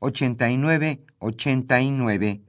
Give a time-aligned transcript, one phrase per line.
[0.00, 2.40] 89 89.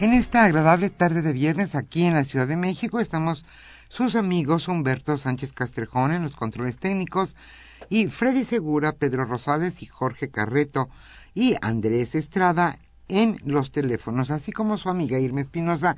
[0.00, 3.44] En esta agradable tarde de viernes aquí en la Ciudad de México estamos
[3.88, 7.36] sus amigos Humberto Sánchez Castrejón en los controles técnicos
[7.88, 10.88] y Freddy Segura, Pedro Rosales y Jorge Carreto
[11.34, 12.78] y Andrés Estrada
[13.08, 15.96] en los teléfonos, así como su amiga Irma Espinosa,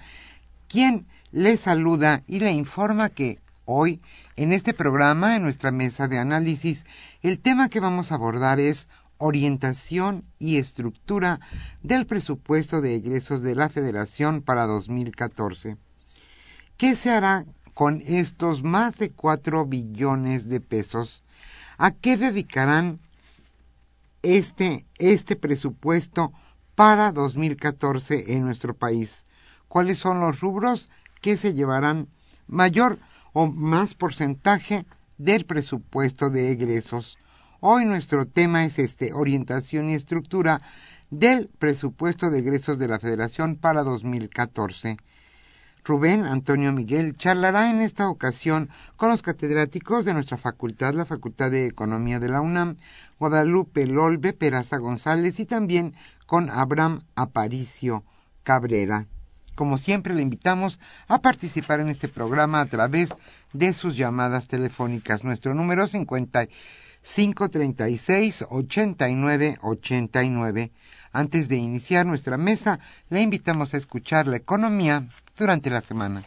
[0.68, 4.00] quien le saluda y le informa que hoy,
[4.36, 6.84] en este programa, en nuestra mesa de análisis,
[7.22, 11.40] el tema que vamos a abordar es orientación y estructura
[11.82, 15.76] del presupuesto de egresos de la Federación para 2014.
[16.76, 21.22] ¿Qué se hará con estos más de cuatro billones de pesos?
[21.78, 23.00] ¿A qué dedicarán
[24.24, 26.32] este, este presupuesto
[26.74, 29.24] para 2014 en nuestro país?
[29.68, 30.90] ¿Cuáles son los rubros
[31.20, 32.08] que se llevarán
[32.46, 32.98] mayor
[33.32, 34.86] o más porcentaje
[35.18, 37.18] del presupuesto de egresos?
[37.60, 40.60] Hoy nuestro tema es este, orientación y estructura
[41.10, 44.96] del presupuesto de egresos de la Federación para 2014.
[45.84, 51.50] Rubén Antonio Miguel charlará en esta ocasión con los catedráticos de nuestra facultad, la Facultad
[51.50, 52.78] de Economía de la UNAM,
[53.18, 55.94] Guadalupe Lolbe Peraza González y también
[56.24, 58.02] con Abraham Aparicio
[58.44, 59.08] Cabrera.
[59.56, 63.14] Como siempre, le invitamos a participar en este programa a través
[63.52, 65.22] de sus llamadas telefónicas.
[65.22, 70.72] Nuestro número 5536 8989.
[71.12, 72.80] Antes de iniciar nuestra mesa,
[73.10, 75.06] le invitamos a escuchar la economía
[75.36, 76.22] durante la semana.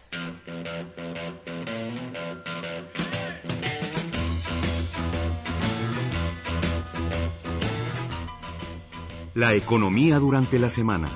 [9.33, 11.09] La economía durante la semana.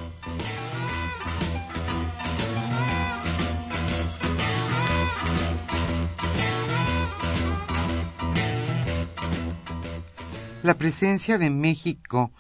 [10.64, 12.32] La presencia de México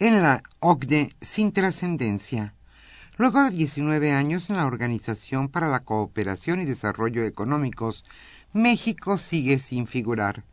[0.00, 2.54] en la OCDE sin trascendencia.
[3.20, 8.02] Luego de 19 años en la Organización para la Cooperación y Desarrollo Económicos,
[8.54, 10.46] México sigue sin figurar.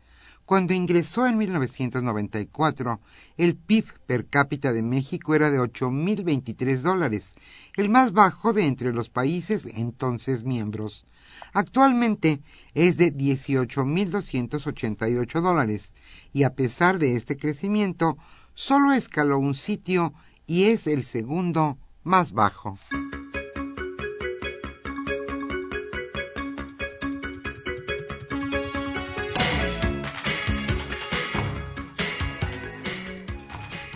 [0.44, 3.00] Cuando ingresó en 1994,
[3.38, 7.36] el PIB per cápita de México era de 8.023 dólares,
[7.78, 11.06] el más bajo de entre los países entonces miembros.
[11.54, 12.42] Actualmente
[12.74, 15.94] es de 18.288 dólares
[16.34, 18.18] y a pesar de este crecimiento,
[18.52, 20.12] solo escaló un sitio
[20.46, 22.78] y es el segundo más bajo.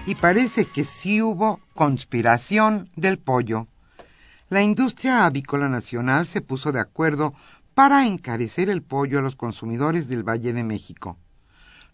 [0.06, 3.66] Y parece que sí hubo conspiración del pollo.
[4.50, 7.32] La industria avícola nacional se puso de acuerdo
[7.72, 11.16] para encarecer el pollo a los consumidores del Valle de México.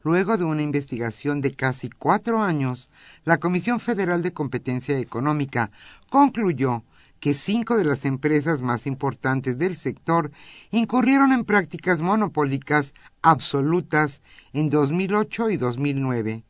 [0.02, 2.90] Luego de una investigación de casi cuatro años,
[3.24, 5.70] la Comisión Federal de Competencia Económica
[6.08, 6.84] concluyó
[7.20, 10.30] que cinco de las empresas más importantes del sector
[10.70, 14.22] incurrieron en prácticas monopólicas absolutas
[14.52, 16.44] en 2008 y 2009.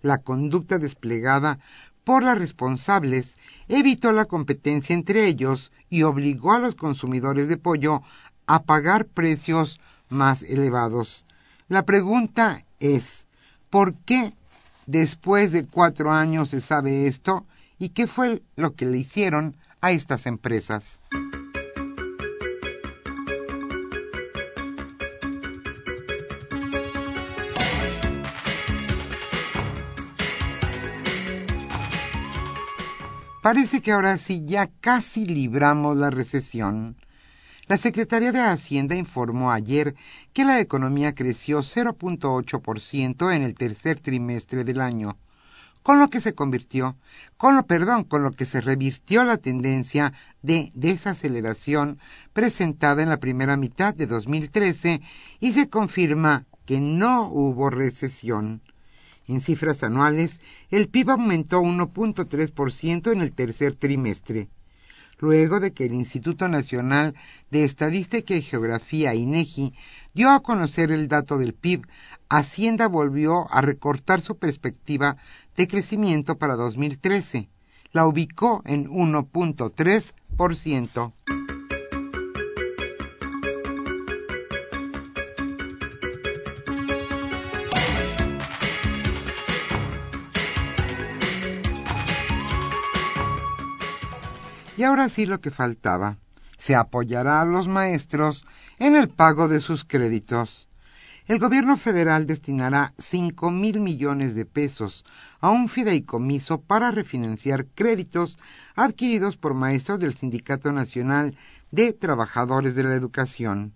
[0.00, 1.58] La conducta desplegada
[2.04, 3.36] por las responsables
[3.68, 8.02] evitó la competencia entre ellos y obligó a los consumidores de pollo
[8.46, 11.26] a pagar precios más elevados.
[11.68, 13.26] La pregunta es,
[13.70, 14.32] ¿por qué
[14.86, 17.46] después de cuatro años se sabe esto
[17.78, 21.00] y qué fue lo que le hicieron a estas empresas?
[33.46, 36.96] Parece que ahora sí ya casi libramos la recesión.
[37.68, 39.96] La Secretaría de Hacienda informó ayer
[40.32, 45.18] que la economía creció 0.8% en el tercer trimestre del año,
[45.82, 46.96] con lo que se convirtió,
[47.36, 51.98] con lo perdón, con lo que se revirtió la tendencia de desaceleración
[52.32, 55.00] presentada en la primera mitad de 2013
[55.40, 58.62] y se confirma que no hubo recesión.
[59.26, 60.40] En cifras anuales,
[60.70, 64.50] el PIB aumentó 1.3% en el tercer trimestre,
[65.18, 67.14] luego de que el Instituto Nacional
[67.50, 69.72] de Estadística y Geografía, INEGI,
[70.14, 71.86] dio a conocer el dato del PIB,
[72.28, 75.16] Hacienda volvió a recortar su perspectiva
[75.56, 77.48] de crecimiento para 2013.
[77.92, 81.55] La ubicó en 1.3%.
[94.76, 96.18] Y ahora sí lo que faltaba.
[96.58, 98.44] Se apoyará a los maestros
[98.78, 100.68] en el pago de sus créditos.
[101.26, 105.04] El gobierno federal destinará cinco mil millones de pesos
[105.40, 108.38] a un fideicomiso para refinanciar créditos
[108.76, 111.34] adquiridos por maestros del Sindicato Nacional
[111.72, 113.72] de Trabajadores de la Educación.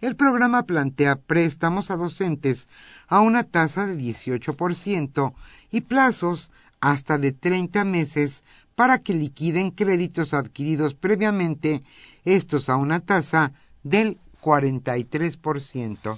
[0.00, 2.66] El programa plantea préstamos a docentes
[3.06, 5.34] a una tasa de 18%
[5.70, 8.44] y plazos hasta de 30 meses
[8.78, 11.82] para que liquiden créditos adquiridos previamente,
[12.24, 13.52] estos a una tasa
[13.82, 16.16] del 43%.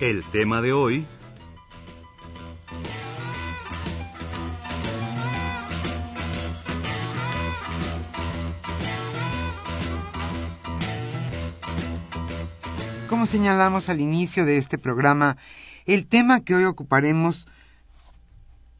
[0.00, 1.06] El tema de hoy
[13.10, 15.36] Como señalamos al inicio de este programa,
[15.84, 17.48] el tema que hoy ocuparemos,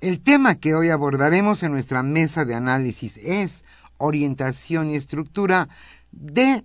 [0.01, 3.65] el tema que hoy abordaremos en nuestra mesa de análisis es
[3.99, 5.69] orientación y estructura
[6.13, 6.63] de,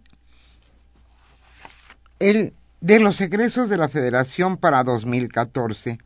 [2.20, 5.98] el, de los egresos de la Federación para 2014.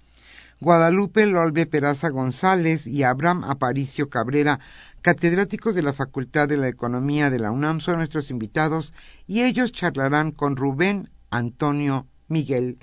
[0.61, 4.61] Guadalupe Lolbe Peraza González y Abraham Aparicio Cabrera,
[5.01, 8.93] catedráticos de la Facultad de la Economía de la UNAM, son nuestros invitados
[9.27, 12.77] y ellos charlarán con Rubén Antonio Miguel,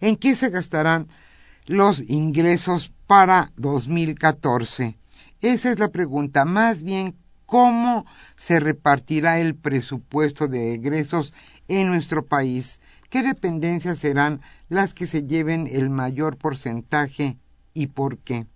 [0.00, 1.08] ¿en qué se gastarán
[1.66, 4.98] los ingresos para 2014?
[5.40, 6.44] Esa es la pregunta.
[6.44, 7.16] Más bien,
[7.46, 8.06] ¿cómo
[8.36, 11.34] se repartirá el presupuesto de egresos
[11.68, 12.80] en nuestro país?
[13.10, 17.38] ¿Qué dependencias serán las que se lleven el mayor porcentaje
[17.74, 18.46] y por qué?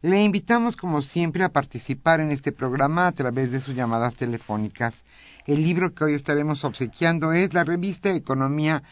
[0.00, 5.04] Le invitamos, como siempre, a participar en este programa a través de sus llamadas telefónicas.
[5.44, 8.84] El libro que hoy estaremos obsequiando es la revista Economía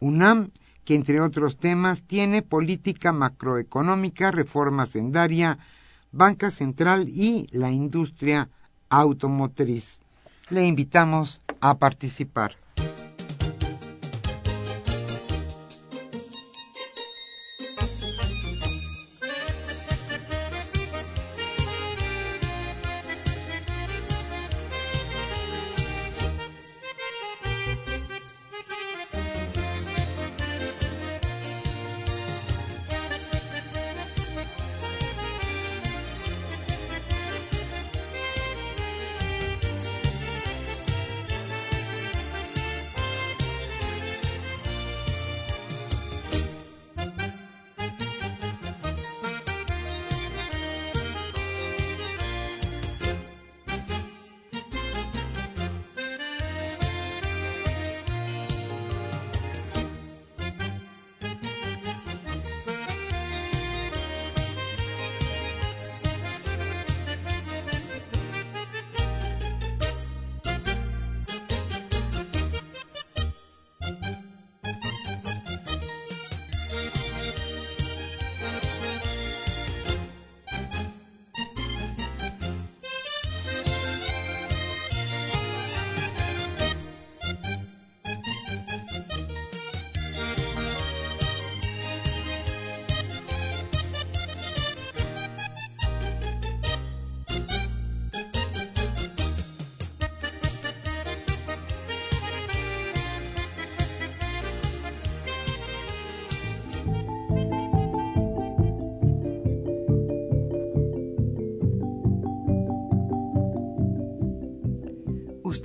[0.00, 0.50] UNAM,
[0.86, 5.58] que entre otros temas tiene política macroeconómica, reforma sendaria,
[6.12, 8.48] banca central y la industria
[8.88, 10.00] automotriz.
[10.48, 12.56] Le invitamos a participar.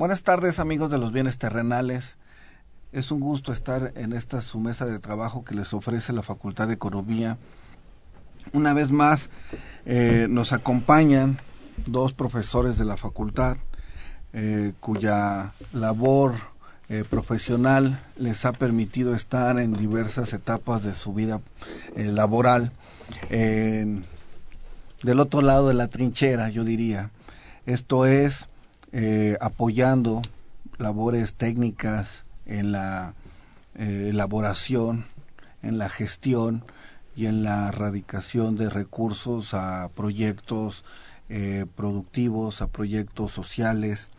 [0.00, 2.16] Buenas tardes amigos de los bienes terrenales.
[2.90, 6.68] Es un gusto estar en esta su mesa de trabajo que les ofrece la Facultad
[6.68, 7.36] de Economía.
[8.54, 9.28] Una vez más
[9.84, 11.36] eh, nos acompañan
[11.84, 13.58] dos profesores de la facultad
[14.32, 16.32] eh, cuya labor
[16.88, 21.42] eh, profesional les ha permitido estar en diversas etapas de su vida
[21.94, 22.72] laboral.
[23.28, 24.00] del
[25.18, 27.10] otro lado de la trinchera, yo diría.
[27.66, 28.48] Esto es
[28.92, 30.20] eh, apoyando
[30.78, 33.14] labores técnicas en la
[33.76, 35.04] eh, elaboración,
[35.62, 36.64] en la gestión
[37.14, 40.84] y en la erradicación de recursos a proyectos
[41.28, 44.10] eh, productivos, a proyectos sociales,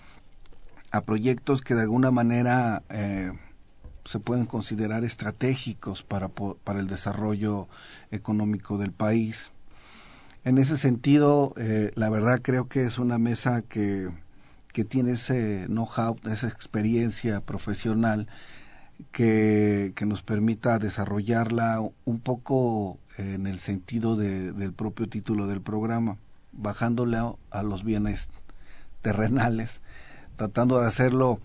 [0.92, 2.84] a proyectos que de alguna manera
[4.04, 7.68] se pueden considerar estratégicos para, para el desarrollo
[8.12, 9.52] económico del país.
[10.44, 11.54] En ese sentido,
[11.96, 14.10] la verdad creo que es una mesa que
[14.74, 18.28] que tiene ese know-how, esa experiencia profesional
[19.12, 25.62] que, que, nos permita desarrollarla un poco en el sentido de, del propio título del
[25.62, 26.18] programa,
[26.52, 27.18] bajándole
[27.50, 28.30] a, los bienes
[29.02, 29.82] terrenales,
[30.36, 31.40] tratando de hacerlo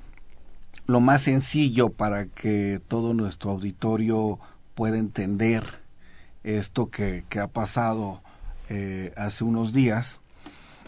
[0.87, 4.39] lo más sencillo para que todo nuestro auditorio
[4.75, 5.65] pueda entender
[6.45, 8.23] esto que, que ha pasado
[8.69, 10.21] eh, hace unos días,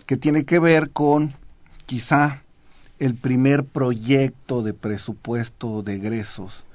[0.06, 1.32] que tiene que ver con
[1.88, 2.42] quizá
[2.98, 6.66] el primer proyecto de presupuesto de egresos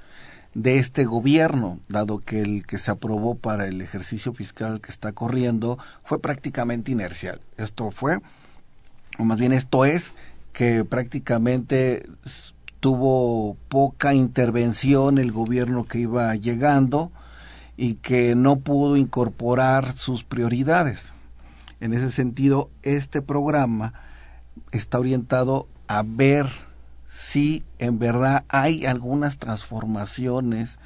[0.56, 5.12] de este gobierno, dado que el que se aprobó para el ejercicio fiscal que está
[5.12, 7.42] corriendo fue prácticamente inercial.
[7.58, 8.20] Esto fue,
[9.20, 10.16] o más bien esto es,
[10.52, 12.10] que prácticamente
[12.80, 17.12] tuvo poca intervención el gobierno que iba llegando
[17.78, 21.14] y que no pudo incorporar sus prioridades.
[21.80, 23.94] En ese sentido, este programa
[24.72, 26.48] está orientado a ver
[27.08, 30.80] si en verdad hay algunas transformaciones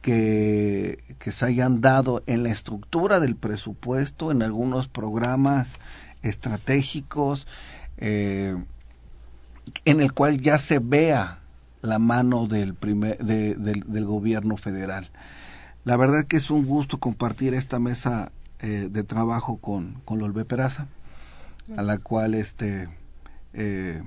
[0.00, 5.80] que, que, se hayan dado en la estructura del presupuesto, en algunos programas
[6.22, 7.48] estratégicos,
[7.96, 8.56] eh,
[9.84, 11.40] en el cual ya se vea
[11.82, 15.10] la mano del, primer, del, gobierno federal.
[15.84, 20.44] La verdad que es un gusto compartir esta mesa eh, de trabajo con, con Lolbe
[20.44, 20.86] Peraza
[21.74, 22.88] a la cual este
[23.54, 24.02] eh,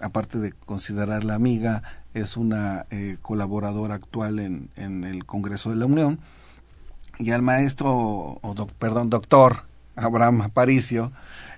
[0.00, 1.82] aparte de considerarla amiga
[2.14, 6.18] es una eh, colaboradora actual en, en, el Congreso de la Unión
[7.18, 11.12] y al maestro o perdón doctor Abraham Aparicio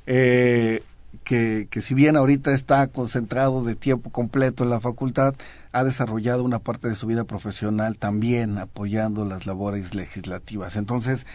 [0.07, 0.83] eh,
[1.25, 5.35] que, que si bien ahorita está concentrado de tiempo completo en la facultad,
[5.73, 10.77] ha desarrollado una parte de su vida profesional también apoyando las labores legislativas.
[10.77, 11.27] Entonces,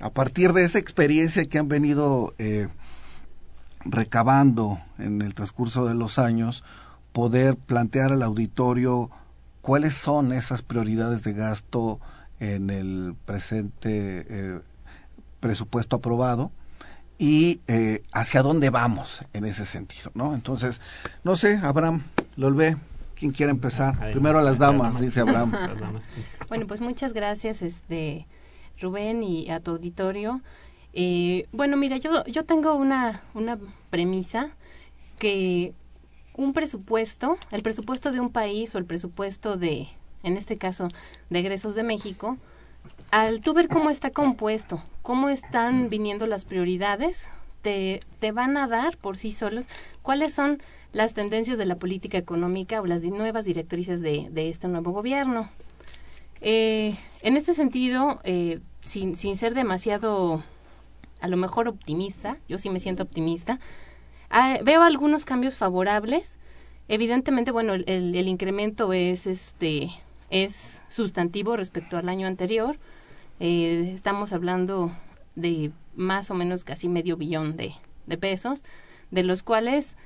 [0.00, 2.34] a partir de esa experiencia que han venido
[3.84, 6.64] recabando en el transcurso de los años,
[7.12, 9.10] poder plantear al auditorio
[9.60, 12.00] cuáles son esas prioridades de gasto
[12.40, 14.60] en el presente eh,
[15.40, 16.50] presupuesto aprobado
[17.18, 20.34] y eh, hacia dónde vamos en ese sentido, ¿no?
[20.34, 20.80] Entonces,
[21.22, 22.02] no sé, Abraham,
[22.36, 22.76] lo ve,
[23.14, 24.10] ¿quién quiere empezar?
[24.10, 25.52] Primero a las damas, dice Abraham.
[26.48, 28.26] bueno, pues muchas gracias, este
[28.80, 30.40] Rubén y a tu auditorio.
[30.92, 33.58] Eh, bueno, mira, yo, yo tengo una, una
[33.90, 34.50] premisa
[35.18, 35.74] que
[36.34, 39.88] un presupuesto, el presupuesto de un país o el presupuesto de,
[40.22, 40.88] en este caso,
[41.30, 42.36] de egresos de México,
[43.10, 47.28] al tú ver cómo está compuesto, cómo están viniendo las prioridades,
[47.60, 49.68] te, te van a dar por sí solos
[50.02, 54.68] cuáles son las tendencias de la política económica o las nuevas directrices de, de este
[54.68, 55.50] nuevo gobierno.
[56.40, 60.42] Eh, en este sentido, eh, sin, sin ser demasiado
[61.22, 63.60] a lo mejor optimista, yo sí me siento optimista.
[64.28, 66.38] Ah, veo algunos cambios favorables.
[66.88, 69.88] Evidentemente, bueno, el, incremento es este
[70.30, 72.76] es sustantivo respecto al año anterior.
[73.38, 74.90] Eh, estamos hablando
[75.36, 77.72] de más o menos casi medio billón de,
[78.06, 78.64] de pesos,
[79.10, 79.96] de los cuales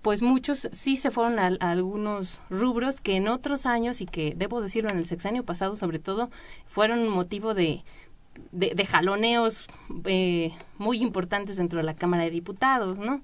[0.00, 4.34] pues muchos sí se fueron a, a, algunos rubros que en otros años y que
[4.36, 6.30] debo decirlo en el sexenio pasado sobre todo
[6.66, 7.82] fueron motivo de,
[8.52, 9.64] de, jaloneos
[10.04, 13.20] eh, muy importantes dentro de la Cámara de Diputados, ¿no?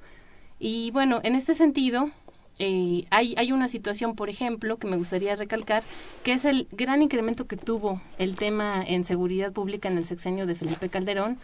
[0.58, 2.10] Y bueno, en este sentido,
[2.58, 5.82] eh, hay, hay una situación, por ejemplo, que me gustaría recalcar,
[6.22, 10.46] que es el gran incremento que tuvo el tema en seguridad pública en el sexenio
[10.46, 11.38] de Felipe Calderón,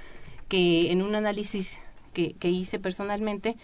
[0.48, 1.78] que en un análisis
[2.12, 3.56] que, que hice personalmente,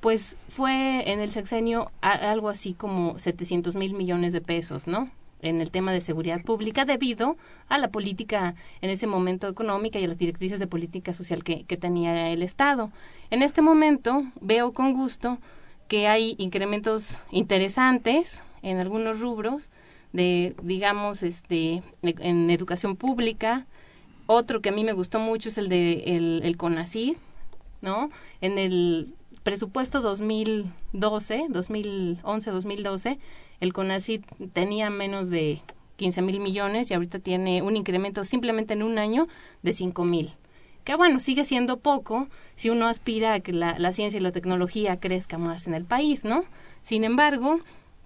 [0.00, 5.10] pues fue en el sexenio algo así como 700 mil millones de pesos, ¿no?
[5.42, 7.36] En el tema de seguridad pública debido
[7.68, 11.64] a la política en ese momento económica y a las directrices de política social que,
[11.64, 12.90] que tenía el Estado.
[13.30, 15.38] En este momento veo con gusto
[15.88, 19.70] que hay incrementos interesantes en algunos rubros
[20.12, 23.66] de, digamos, este, en educación pública.
[24.26, 26.56] Otro que a mí me gustó mucho es el de el, el
[27.82, 28.10] ¿no?
[28.40, 33.18] En el presupuesto 2012, 2011-2012,
[33.60, 34.22] el CONACID
[34.52, 35.60] tenía menos de
[35.96, 39.28] 15 mil millones y ahorita tiene un incremento simplemente en un año
[39.62, 40.32] de 5 mil.
[40.84, 44.30] Que bueno, sigue siendo poco si uno aspira a que la, la ciencia y la
[44.32, 46.44] tecnología crezca más en el país, ¿no?
[46.82, 47.56] Sin embargo,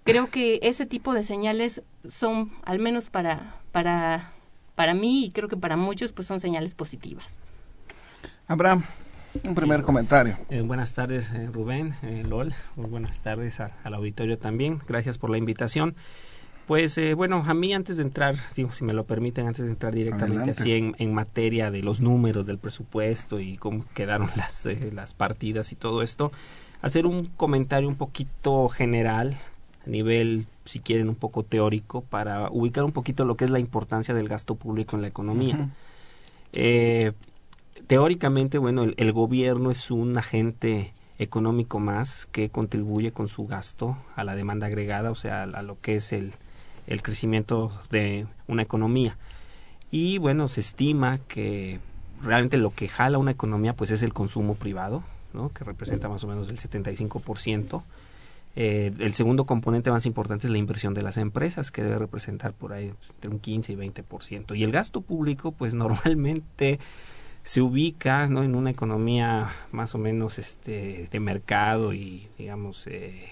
[0.05, 4.33] creo que ese tipo de señales son, al menos para, para,
[4.75, 7.37] para mí y creo que para muchos, pues son señales positivas.
[8.47, 8.83] Abraham,
[9.45, 10.37] un primer comentario.
[10.49, 12.53] Eh, buenas tardes, eh, Rubén, eh, LOL.
[12.77, 14.79] buenas tardes al auditorio también.
[14.87, 15.95] Gracias por la invitación.
[16.67, 19.93] Pues bueno, a mí antes de entrar, digo, si me lo permiten, antes de entrar
[19.93, 25.13] directamente así en, en, materia de los números del presupuesto y cómo quedaron las, las
[25.13, 26.31] partidas y todo esto,
[26.81, 29.37] hacer un comentario un poquito general,
[29.85, 33.59] a nivel, si quieren, un poco teórico, para ubicar un poquito lo que es la
[33.59, 35.71] importancia del gasto público en la economía.
[36.53, 37.13] eh,
[37.87, 44.25] teóricamente, bueno, el, gobierno es un agente económico más que contribuye con su gasto a
[44.25, 46.33] la demanda agregada, o sea, a, lo que es el,
[46.87, 49.17] el crecimiento de una economía.
[49.91, 51.81] Y bueno, se estima que
[52.23, 55.51] realmente lo que jala una economía pues es el consumo privado, ¿no?
[55.51, 57.83] que representa más o menos el 75%.
[58.57, 62.53] Eh, el segundo componente más importante es la inversión de las empresas, que debe representar
[62.53, 64.57] por ahí entre un 15 y 20%.
[64.57, 66.79] Y el gasto público, pues normalmente
[67.43, 68.43] se ubica ¿no?
[68.43, 73.29] en una economía más o menos este de mercado y digamos eh,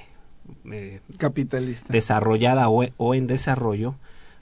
[0.71, 3.97] eh, capitalista desarrollada o, en desarrollo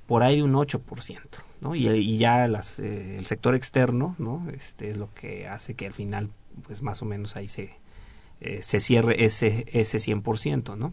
[0.07, 1.21] por ahí de un 8%,
[1.61, 1.75] ¿no?
[1.75, 4.47] Y, y ya las, eh, el sector externo, ¿no?
[4.55, 6.31] Este es lo que hace que al final
[6.65, 7.79] pues más o menos ahí se
[8.61, 10.93] se cierre ese ese 100%, ¿no?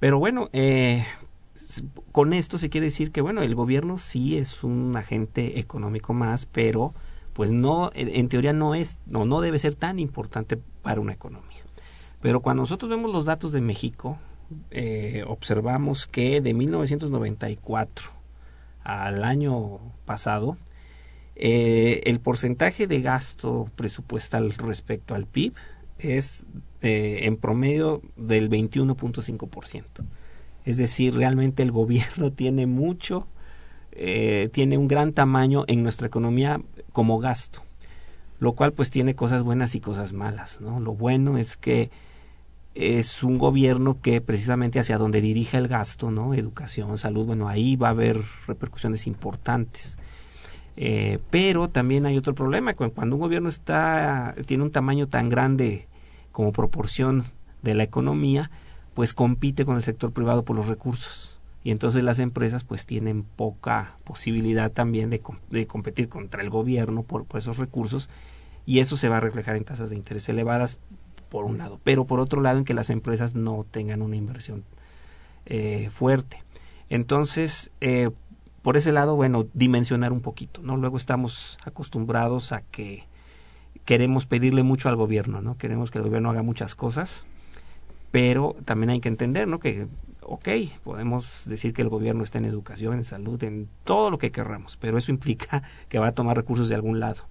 [0.00, 0.50] Pero bueno,
[2.10, 6.46] con esto se quiere decir que bueno, el gobierno sí es un agente económico más,
[6.46, 6.92] pero
[7.40, 11.62] pues no, en teoría no es, no, no debe ser tan importante para una economía.
[12.20, 14.18] Pero cuando nosotros vemos los datos de México,
[14.70, 18.10] eh, observamos que de 1994
[18.84, 20.58] al año pasado,
[21.34, 25.54] eh, el porcentaje de gasto presupuestal respecto al PIB
[25.98, 26.44] es
[26.82, 29.82] eh, en promedio del 21.5%.
[30.66, 33.26] Es decir, realmente el gobierno tiene mucho,
[34.52, 36.60] tiene un gran tamaño en nuestra economía
[36.92, 37.62] como gasto,
[38.38, 40.80] lo cual pues tiene cosas buenas y cosas malas, ¿no?
[40.80, 41.90] Lo bueno es que
[42.74, 46.34] es un gobierno que precisamente hacia donde dirige el gasto, ¿no?
[46.34, 49.98] Educación, salud, bueno, ahí va a haber repercusiones importantes.
[50.76, 55.88] Eh, pero también hay otro problema, cuando un gobierno está, tiene un tamaño tan grande
[56.32, 57.24] como proporción
[57.62, 58.50] de la economía,
[58.94, 61.29] pues compite con el sector privado por los recursos
[61.62, 65.20] y entonces las empresas pues tienen poca posibilidad también de,
[65.50, 68.08] de competir contra el gobierno por, esos recursos
[68.66, 70.78] y eso se va a reflejar en tasas de interés elevadas
[71.28, 74.64] por un lado, pero por otro lado en que las empresas no tengan una inversión
[75.46, 76.42] eh, fuerte.
[76.88, 78.10] Entonces, eh,
[78.62, 80.76] por ese lado, bueno, dimensionar un poquito, ¿no?
[80.76, 83.04] Luego estamos acostumbrados a que
[83.84, 85.56] queremos pedirle mucho al gobierno, ¿no?
[85.56, 87.24] Queremos que el gobierno haga muchas cosas,
[88.10, 89.60] pero también hay que entender, ¿no?
[89.60, 89.86] Que
[90.22, 90.48] ok,
[90.82, 94.76] podemos decir que el gobierno está en educación, en salud, en todo lo que querramos,
[94.76, 97.24] pero eso implica que va a tomar recursos de algún lado,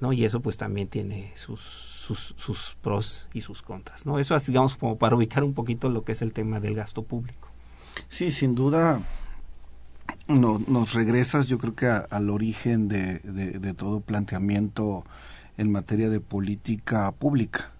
[0.00, 0.12] ¿no?
[0.12, 4.18] Y eso pues también tiene sus, sus, sus pros y sus contras, ¿no?
[4.18, 7.02] Eso es, digamos, como para ubicar un poquito lo que es el tema del gasto
[7.02, 7.48] público.
[8.08, 9.00] Sí, sin duda
[10.28, 15.04] no, nos regresas yo creo que al origen de, de, todo planteamiento
[15.56, 17.72] en materia de política pública.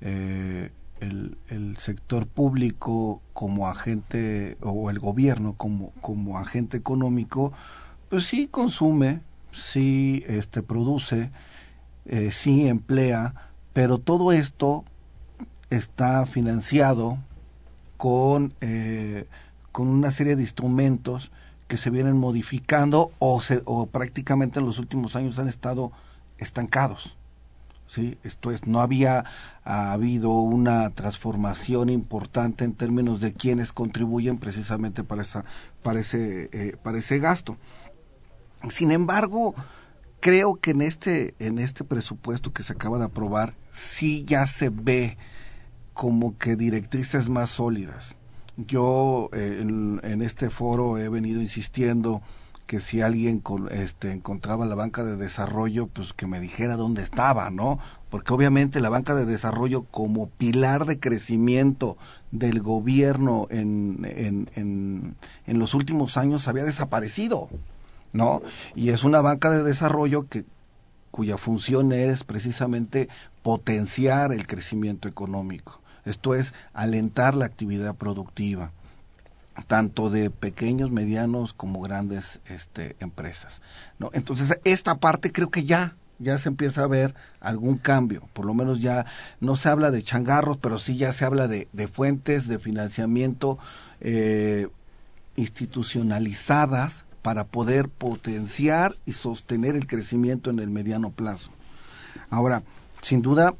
[0.00, 0.70] Eh,
[1.00, 7.52] el, sector público como agente o el gobierno como, como agente económico,
[8.08, 11.30] pues sí consume, sí este, produce,
[12.06, 13.34] eh, sí emplea,
[13.72, 14.84] pero todo esto
[15.70, 17.18] está financiado
[17.96, 19.26] con, eh,
[19.72, 21.30] con una serie de instrumentos
[21.68, 25.92] que se vienen modificando o, se, o prácticamente en los últimos años han estado
[26.38, 27.16] estancados.
[27.90, 28.18] ¿Sí?
[28.22, 29.24] Esto es, no había
[29.64, 35.44] habido una transformación importante en términos de quienes contribuyen precisamente para, esa,
[35.82, 37.56] para, ese, eh, para ese gasto.
[38.68, 39.54] Sin embargo,
[40.20, 44.70] creo que en este, en este presupuesto que se acaba de aprobar, sí ya se
[44.70, 45.18] ve
[45.92, 48.14] como que directrices más sólidas.
[48.56, 52.22] Yo eh, en, este foro he venido insistiendo
[52.70, 57.02] que si alguien con, este, encontraba la banca de desarrollo, pues que me dijera dónde
[57.02, 57.80] estaba, ¿no?
[58.10, 61.96] Porque obviamente la banca de desarrollo como pilar de crecimiento
[62.30, 65.16] del gobierno en, en, en,
[65.48, 67.48] en los últimos años había desaparecido,
[68.12, 68.40] ¿no?
[68.76, 70.44] Y es una banca de desarrollo que
[71.10, 73.08] cuya función es precisamente
[73.42, 75.80] potenciar el crecimiento económico.
[76.04, 78.70] Esto es alentar la actividad productiva
[79.66, 83.62] tanto de pequeños, medianos como grandes este, empresas.
[83.98, 84.10] ¿no?
[84.12, 88.28] Entonces, esta parte creo que ya, ya se empieza a ver algún cambio.
[88.32, 89.06] Por lo menos ya
[89.40, 93.58] no se habla de changarros, pero sí ya se habla de, de fuentes de financiamiento
[94.00, 94.68] eh,
[95.36, 101.50] institucionalizadas para poder potenciar y sostener el crecimiento en el mediano plazo.
[102.30, 102.62] Ahora,
[103.00, 103.54] sin duda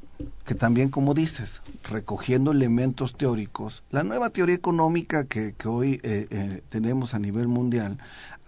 [0.44, 6.62] que también, como dices, recogiendo elementos teóricos, la nueva teoría económica que, hoy eh, eh,
[6.68, 7.98] tenemos a nivel mundial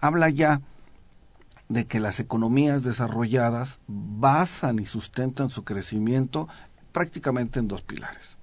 [0.03, 0.61] habla ya
[1.69, 6.49] de que las economías desarrolladas basan y sustentan su crecimiento
[6.91, 8.37] prácticamente en dos pilares.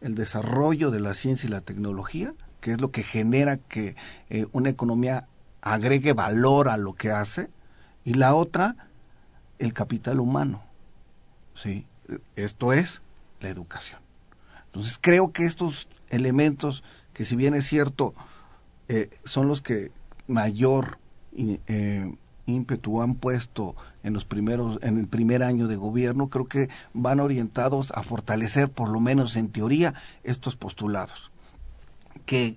[0.00, 3.96] El desarrollo de la ciencia y la tecnología, que es lo que genera que
[4.30, 5.26] eh, una economía
[5.62, 7.50] agregue valor a lo que hace,
[8.04, 8.76] y la otra,
[9.58, 10.62] el capital humano.
[11.54, 11.86] ¿sí?
[12.36, 13.02] Esto es
[13.40, 14.00] la educación.
[14.66, 18.14] Entonces creo que estos elementos, que si bien es cierto,
[18.88, 19.92] eh, son los que
[20.26, 20.98] mayor
[21.36, 22.14] eh,
[22.46, 27.20] ímpetu han puesto en los primeros, en el primer año de gobierno, creo que van
[27.20, 31.30] orientados a fortalecer, por lo menos en teoría, estos postulados.
[32.26, 32.56] Que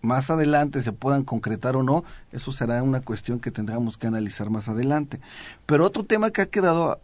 [0.00, 4.50] más adelante se puedan concretar o no, eso será una cuestión que tendremos que analizar
[4.50, 5.20] más adelante.
[5.66, 7.00] Pero otro tema que ha quedado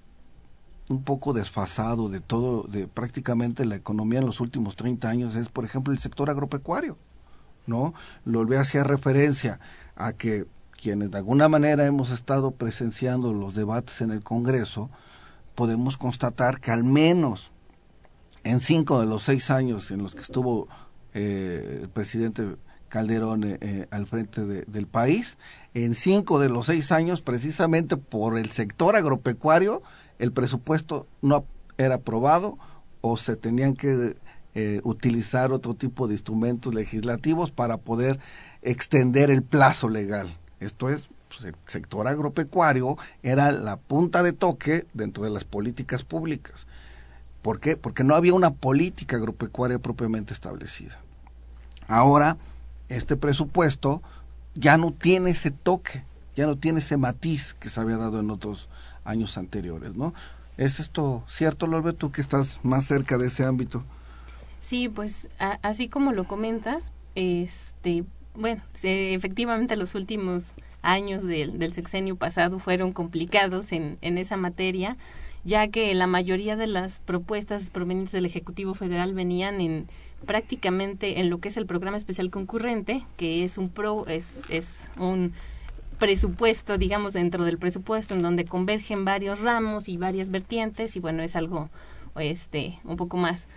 [0.89, 5.49] un poco desfasado de todo, de prácticamente la economía en los últimos 30 años es,
[5.49, 6.99] por ejemplo, el sector agropecuario,
[7.67, 7.95] ¿no?
[8.25, 9.61] Lo ve hacía referencia
[9.97, 14.91] a que quienes de alguna manera hemos estado presenciando los debates en el Congreso,
[15.55, 17.53] podemos constatar que al menos
[18.43, 20.69] en cinco de los seis años en los que estuvo
[21.15, 22.57] eh, el presidente
[22.89, 25.39] Calderón eh, eh, al frente del país,
[25.73, 29.83] en cinco de los seis años, precisamente por el sector agropecuario,
[30.19, 31.45] el presupuesto no
[31.79, 32.57] era aprobado
[33.01, 34.17] o se tenían que
[34.55, 38.21] eh, utilizar otro tipo de instrumentos legislativos para poder
[38.63, 40.39] extender el plazo legal.
[40.61, 46.05] Esto es, pues, el sector agropecuario era la punta de toque dentro de las políticas
[46.05, 46.67] públicas.
[47.43, 47.77] ¿Por qué?
[47.77, 50.99] Porque no había una política agropecuaria propiamente establecida.
[51.89, 52.39] Ahora,
[52.89, 54.03] este presupuesto
[54.55, 56.05] ya no tiene ese toque,
[56.37, 58.69] ya no tiene ese matiz que se había dado en otros
[59.05, 60.15] años anteriores, ¿no?
[60.57, 63.85] ¿Es esto cierto, Lorbe, tú que estás más cerca de ese ámbito?
[64.61, 72.17] Sí, pues así como lo comentas, este, bueno, efectivamente los últimos años del, del, sexenio
[72.17, 74.97] pasado fueron complicados en, en esa materia,
[75.45, 79.87] ya que la mayoría de las propuestas provenientes del Ejecutivo Federal venían en
[80.25, 84.89] prácticamente en lo que es el programa especial concurrente, que es un pro, es, es
[84.99, 85.33] un
[85.99, 91.23] presupuesto, digamos, dentro del presupuesto, en donde convergen varios ramos y varias vertientes, y bueno,
[91.23, 91.71] es algo
[92.17, 93.49] este un poco más,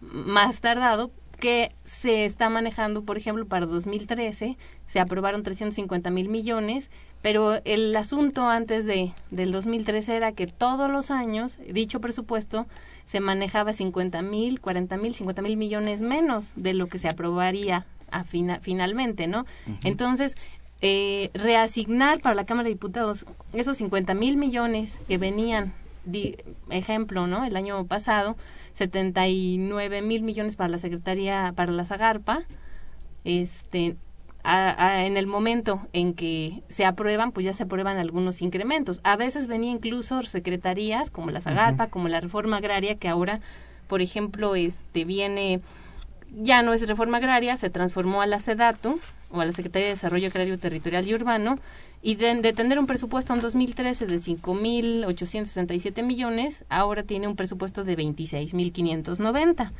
[0.00, 4.56] más tardado, que se está manejando, por ejemplo, para 2013,
[4.86, 6.90] se aprobaron 350 mil millones,
[7.22, 12.66] pero el asunto antes de, del 2013 era que todos los años dicho presupuesto
[13.04, 17.84] se manejaba 50 mil, 40 mil, 50 mil millones menos de lo que se aprobaría
[18.10, 19.46] a finalmente, ¿no?
[19.82, 20.36] Entonces,
[20.82, 25.72] eh, reasignar para la Cámara de Diputados esos 50 mil millones que venían,
[26.70, 27.44] ejemplo, ¿no?
[27.44, 28.36] El año pasado,
[28.74, 32.44] 79 mil millones para la Secretaría, para la Zagarpa,
[33.24, 33.96] este,
[34.44, 39.00] en el momento en que se aprueban, pues ya se aprueban algunos incrementos.
[39.02, 43.40] A veces venía incluso secretarías como la Zagarpa, como la Reforma Agraria, que ahora,
[43.88, 45.60] por ejemplo, este viene,
[46.30, 49.94] ya no es Reforma Agraria, se transformó a la SEDATU, o a la Secretaría de
[49.94, 51.58] Desarrollo Agrario Territorial y Urbano
[52.02, 57.96] y de, tener un presupuesto en 2013 de 5.867 millones, ahora tiene un presupuesto de
[57.96, 59.72] 26.590.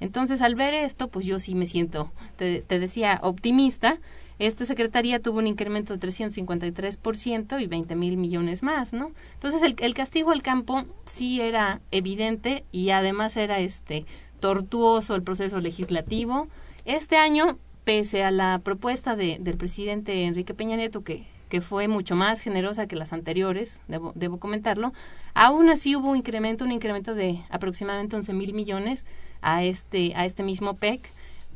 [0.00, 3.98] Entonces, al ver esto, pues yo sí me siento, te, decía, optimista
[4.40, 9.12] esta secretaría tuvo un incremento de 353% y 20 mil millones más, ¿no?
[9.34, 14.06] Entonces el, el castigo al campo sí era evidente y además era este
[14.40, 16.48] tortuoso el proceso legislativo.
[16.84, 21.86] Este año, pese a la propuesta de, del presidente Enrique Peña Nieto, que, que fue
[21.88, 24.92] mucho más generosa que las anteriores, debo, debo comentarlo,
[25.34, 29.04] aún así hubo un incremento, un incremento de aproximadamente 11 mil millones
[29.42, 31.00] a este, a este mismo PEC.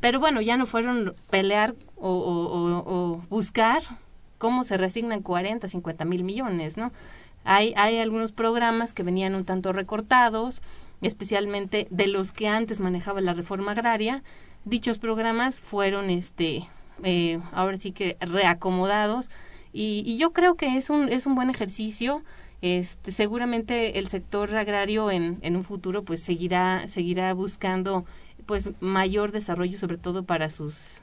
[0.01, 3.83] Pero bueno, ya no fueron pelear o, o, buscar
[4.39, 6.93] cómo se resignan 40, 50 mil millones, ¿no?
[7.45, 10.63] Hay, hay algunos programas que venían un tanto recortados,
[11.03, 14.23] especialmente de los que antes manejaba la reforma agraria.
[14.69, 16.69] Dichos programas fueron, este,
[17.03, 19.31] eh, ahora sí que reacomodados
[19.73, 22.23] y, y, yo creo que es un, es un buen ejercicio.
[22.61, 28.05] Este, seguramente el sector agrario en, en un futuro pues seguirá, seguirá buscando
[28.47, 31.03] pues mayor desarrollo sobre todo para sus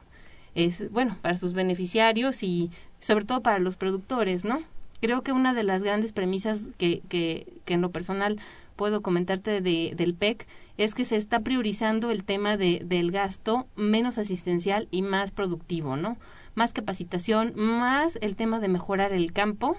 [0.53, 4.63] es bueno para sus beneficiarios y sobre todo para los productores no
[4.99, 8.37] creo que una de las grandes premisas que, que, que en lo personal
[8.75, 13.67] puedo comentarte de, del PEC es que se está priorizando el tema de, del gasto
[13.75, 16.17] menos asistencial y más productivo, ¿no?
[16.53, 19.77] Más capacitación, más el tema de mejorar el campo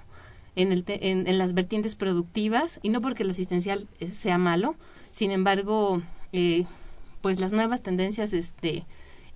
[0.54, 4.74] en, el en, en, las vertientes productivas y no porque el asistencial eh, sea malo,
[5.12, 6.64] sin embargo, eh,
[7.20, 8.84] pues las nuevas tendencias este,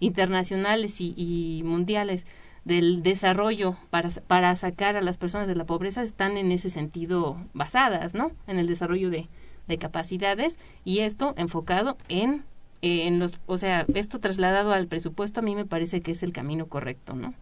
[0.00, 2.24] internacionales y, y mundiales
[2.64, 7.38] del desarrollo para, para sacar a las personas de la pobreza están en ese sentido
[7.52, 8.32] basadas, ¿no?
[8.46, 9.28] En el desarrollo de,
[9.70, 12.44] de capacidades y esto enfocado en,
[12.82, 16.22] eh, en los, o sea, esto trasladado al presupuesto a mí me parece que es
[16.22, 17.32] el camino correcto, ¿no?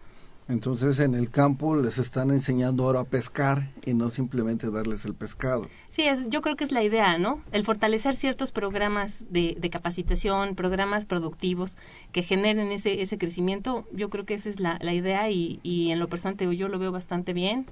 [0.49, 5.15] Entonces en el campo les están enseñando ahora a pescar y no simplemente darles el
[5.15, 5.69] pescado.
[5.89, 7.43] Sí, es, yo creo que es la idea, ¿no?
[7.53, 11.77] El fortalecer ciertos programas de, de capacitación, programas productivos
[12.13, 15.91] que generen ese, ese crecimiento, yo creo que esa es la, la idea y, y
[15.91, 17.67] en lo personal yo lo veo bastante bien.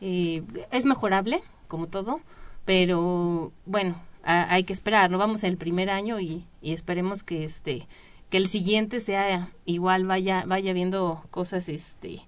[0.00, 0.42] Eh,
[0.72, 2.20] es mejorable, como todo,
[2.66, 7.44] pero bueno, hay que esperar, no vamos en el primer año y, y esperemos que
[7.44, 7.86] este
[8.30, 12.22] que el siguiente sea igual vaya vaya viendo cosas este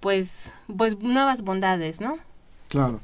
[0.00, 2.18] pues pues nuevas bondades no
[2.68, 3.00] claro.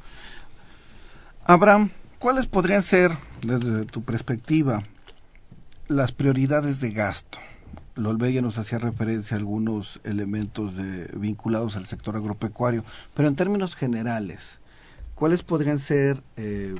[1.45, 4.83] Abraham cuáles podrían ser desde tu perspectiva
[5.87, 7.39] las prioridades de gasto
[7.95, 13.75] Lolbella nos hacía referencia a algunos elementos de, vinculados al sector agropecuario pero en términos
[13.75, 14.61] generales
[15.19, 16.77] cuáles podrían ser eh,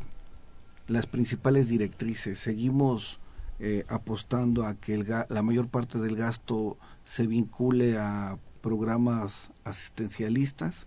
[0.87, 3.19] las principales directrices seguimos
[3.59, 10.87] eh, apostando a que la mayor parte del gasto se vincule a programas asistencialistas.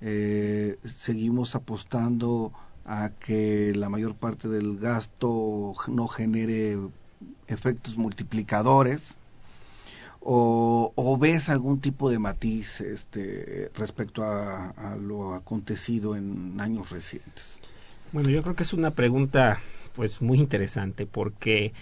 [0.00, 2.52] Eh, seguimos apostando
[2.84, 6.76] a que la mayor parte del gasto no genere
[7.46, 9.18] efectos multiplicadores.
[10.28, 17.60] O, ves algún tipo de matiz este, respecto a, lo acontecido en años recientes?
[18.10, 19.60] Bueno, yo creo que es una pregunta
[19.94, 21.72] pues muy interesante porque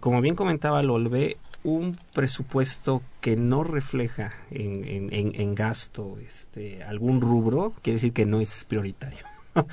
[0.00, 6.82] como bien comentaba Lolbe, un presupuesto que no refleja en, en, en, en, gasto este,
[6.82, 9.24] algún rubro, quiere decir que no es prioritario.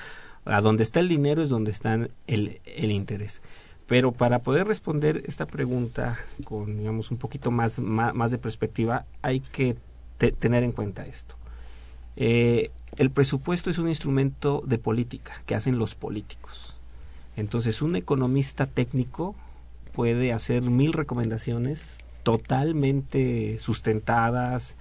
[0.45, 1.95] a donde está el dinero es donde está
[2.27, 3.41] el, el interés.
[3.87, 9.39] Pero para poder responder esta pregunta con, digamos, un poquito más, más, de perspectiva, hay
[9.39, 9.77] que
[10.17, 11.35] te, tener en cuenta esto.
[12.17, 16.75] Eh, el presupuesto es un instrumento de política que hacen los políticos.
[17.37, 19.35] Entonces, un economista técnico
[19.93, 24.75] puede hacer mil recomendaciones totalmente sustentadas,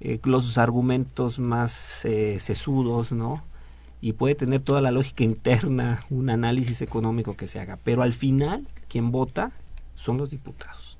[0.00, 3.42] eh, los argumentos más eh, sesudos, ¿no?
[4.04, 7.78] Y puede tener toda la lógica interna, un análisis económico que se haga.
[7.84, 9.50] Pero al final, quien vota
[9.94, 10.98] son los diputados.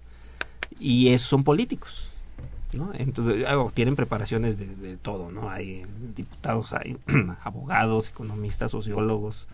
[0.81, 2.13] Y es, son políticos.
[2.73, 2.93] ¿no?
[2.95, 5.51] Entonces, tienen preparaciones de, de, todo, ¿no?
[5.51, 5.85] Hay
[6.17, 6.97] diputados, hay
[7.45, 9.49] abogados, economistas, sociólogos,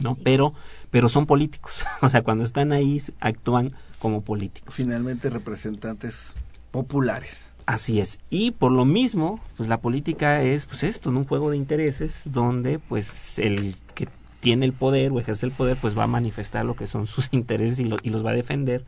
[0.00, 0.16] ¿no?
[0.16, 0.52] Pero,
[0.90, 1.86] pero son políticos.
[2.02, 4.74] o sea, cuando están ahí actúan como políticos.
[4.74, 6.34] Finalmente representantes
[6.72, 7.47] populares.
[7.68, 8.18] Así es.
[8.30, 12.78] Y por lo mismo, pues la política es pues esto, un juego de intereses donde
[12.78, 14.08] pues el que
[14.40, 17.28] tiene el poder o ejerce el poder pues va a manifestar lo que son sus
[17.32, 18.86] intereses y, lo, y los va a defender,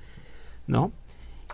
[0.66, 0.92] ¿no?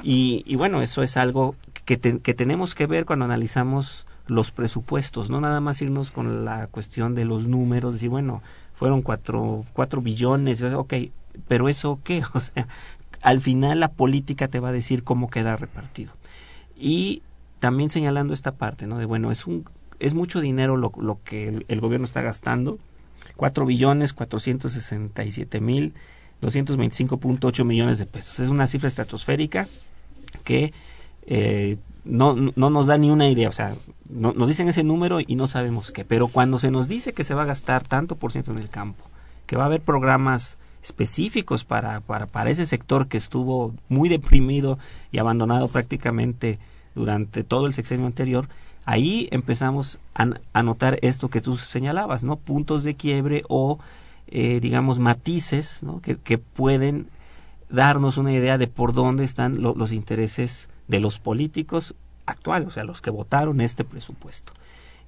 [0.05, 5.29] Y, y bueno, eso es algo que, que tenemos que ver cuando analizamos los presupuestos,
[5.29, 8.41] no nada más irnos con la cuestión de los números, decir, bueno,
[8.73, 10.95] fueron cuatro, cuatro billones, ok,
[11.49, 12.69] pero eso qué, o sea,
[13.21, 16.13] al final la política te va a decir cómo queda repartido.
[16.79, 17.23] Y
[17.59, 18.99] también señalando esta parte, ¿no?
[18.99, 19.65] De bueno, es un
[19.99, 22.79] es mucho dinero lo, lo que el, gobierno está gastando,
[23.35, 25.95] cuatro billones cuatrocientos sesenta y siete mil
[26.43, 28.41] doscientos veinticinco punto ocho millones de pesos.
[28.41, 29.67] Es una cifra estratosférica
[30.45, 30.75] que
[31.27, 33.75] eh, no, no nos da ni una idea, o sea,
[34.11, 37.25] no, nos dicen ese número y no sabemos qué, pero cuando se nos dice que
[37.25, 39.03] se va a gastar tanto por ciento en el campo,
[39.47, 44.79] que va a haber programas específicos para, para, para ese sector que estuvo muy deprimido
[45.11, 46.59] y abandonado prácticamente
[46.95, 48.49] durante todo el sexenio anterior,
[48.85, 52.37] ahí empezamos a, notar esto que tú señalabas, ¿no?
[52.37, 53.79] Puntos de quiebre o,
[54.29, 56.01] eh, digamos, matices, ¿no?
[56.01, 57.09] Que, que, pueden
[57.69, 62.85] darnos una idea de por dónde están los intereses de los políticos actuales, o sea,
[62.85, 64.53] los que votaron este presupuesto.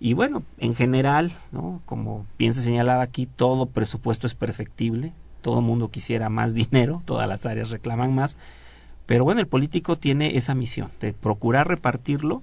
[0.01, 1.81] Y bueno, en general, ¿no?
[1.85, 7.29] como bien se señalaba aquí, todo presupuesto es perfectible, todo mundo quisiera más dinero, todas
[7.29, 8.39] las áreas reclaman más,
[9.07, 12.43] pero bueno, el político tiene esa misión de procurar repartirlo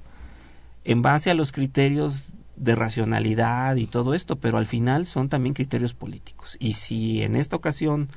[0.84, 2.24] en base a los criterios
[2.56, 6.58] de racionalidad y todo esto, pero al final son también criterios políticos.
[6.60, 8.10] Y si en esta ocasión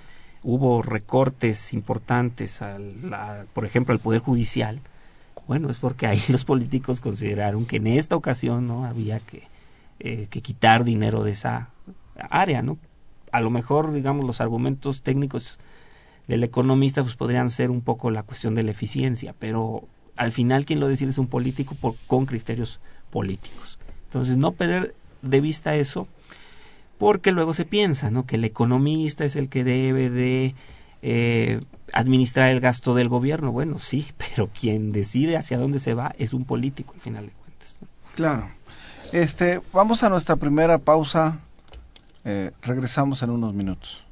[0.43, 2.95] hubo recortes importantes, al,
[3.53, 4.81] por ejemplo, al Poder Judicial,
[5.49, 9.43] bueno, es porque ahí los políticos consideraron que en esta ocasión no había que,
[9.99, 11.71] eh, que quitar dinero de esa
[12.31, 12.79] área, ¿no?
[13.33, 15.59] A lo mejor, digamos, los argumentos técnicos
[16.29, 20.67] del economista pues podrían ser un poco la cuestión de la eficiencia, pero al final
[20.67, 22.81] quien lo decide es un político con criterios
[23.11, 23.79] políticos.
[24.05, 26.09] Entonces, no perder de vista eso,
[26.99, 28.27] porque luego se piensa, ¿no?
[28.27, 30.55] Que el economista es el que debe de
[31.03, 31.61] eh,
[31.93, 33.53] administrar el gasto del gobierno.
[33.53, 37.33] Bueno, sí, pero quien decide hacia dónde se va es un político, al final de
[37.33, 37.81] cuentas.
[38.15, 38.49] Claro.
[39.13, 41.39] Este, vamos a nuestra primera pausa.
[42.25, 44.05] Eh, regresamos en unos minutos.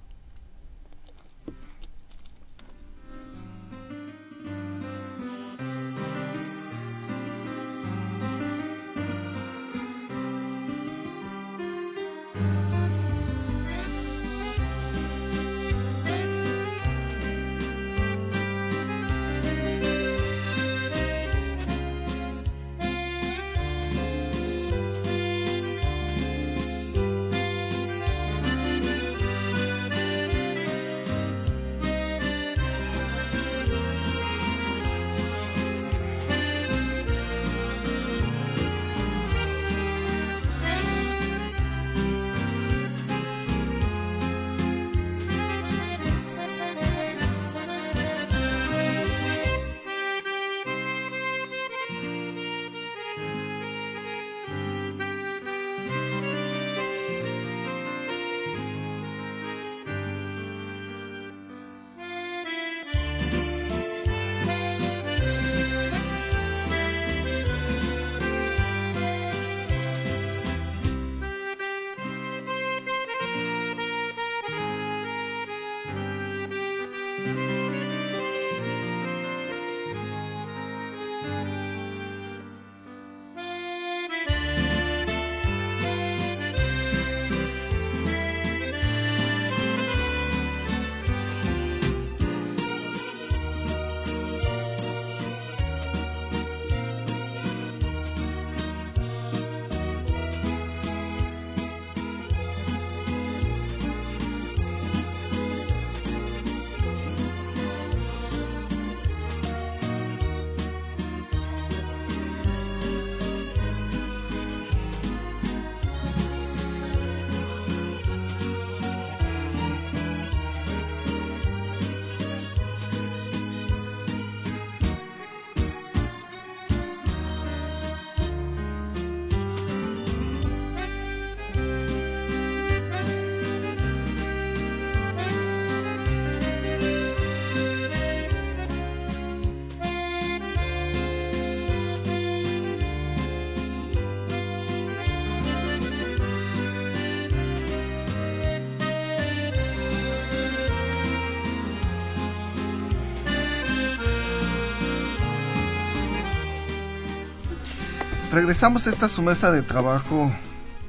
[158.37, 160.31] Regresamos a esta su de trabajo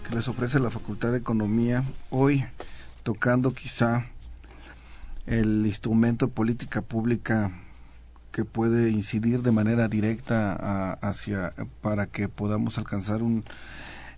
[0.05, 2.43] que les ofrece la Facultad de Economía, hoy
[3.03, 4.07] tocando quizá
[5.27, 7.53] el instrumento de política pública
[8.33, 13.45] que puede incidir de manera directa hacia para que podamos alcanzar un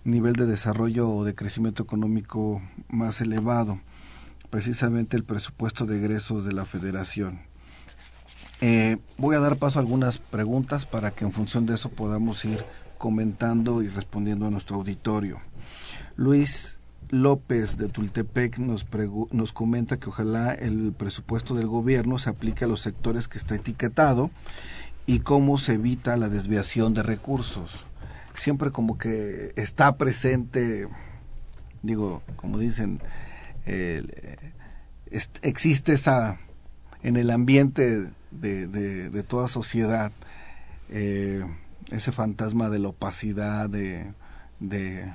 [0.02, 3.78] nivel de desarrollo o de crecimiento económico más elevado,
[4.50, 7.38] precisamente el presupuesto de egresos de la Federación.
[8.60, 12.44] Eh, voy a dar paso a algunas preguntas para que en función de eso podamos
[12.44, 12.64] ir
[13.00, 15.40] comentando y respondiendo a nuestro auditorio.
[16.16, 16.78] Luis
[17.08, 18.86] López de Tultepec nos,
[19.32, 23.54] nos comenta que ojalá el presupuesto del gobierno se aplique a los sectores que está
[23.54, 24.30] etiquetado
[25.06, 27.86] y cómo se evita la desviación de recursos.
[28.34, 30.86] Siempre como que está presente,
[31.82, 33.00] digo, como dicen,
[35.40, 36.38] existe esa,
[37.02, 40.12] en el ambiente de, de, toda sociedad,
[40.90, 41.42] eh,
[41.90, 44.12] ese fantasma de la opacidad, de,
[44.60, 45.12] de,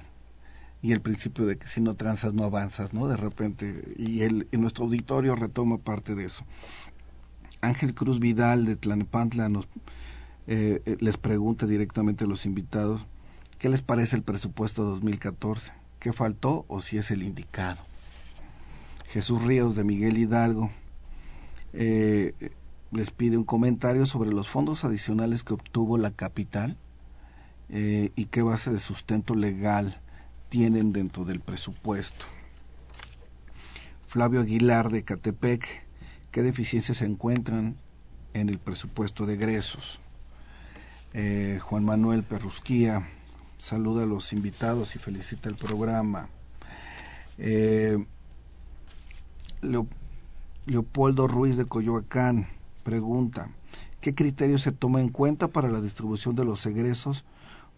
[0.82, 3.08] y el principio de que si no transas no avanzas, ¿no?
[3.08, 6.46] De repente, y, el, y nuestro auditorio retoma parte de eso.
[7.62, 9.68] Ángel Cruz Vidal de Tlanepantla nos
[10.48, 13.08] eh, eh, les pregunta directamente a los invitados
[13.58, 17.82] qué les parece el presupuesto 2014, qué faltó o si es el indicado.
[19.08, 20.70] Jesús Ríos de Miguel Hidalgo
[21.74, 22.34] eh,
[22.92, 26.78] les pide un comentario sobre los fondos adicionales que obtuvo la capital
[27.68, 30.00] y qué base de sustento legal
[30.50, 32.26] tienen dentro del presupuesto.
[34.08, 35.86] Flavio Aguilar de Catepec
[36.36, 37.78] qué deficiencias se encuentran
[38.34, 40.02] en el presupuesto de egresos.
[41.14, 43.08] Eh, Juan Manuel Perrusquía
[43.58, 46.28] saluda a los invitados y felicita el programa.
[47.38, 48.06] Eh,
[50.66, 52.50] Leopoldo Ruiz de Coyoacán
[52.86, 53.50] pregunta,
[54.00, 57.26] ¿qué criterios se toma en cuenta para la distribución de los egresos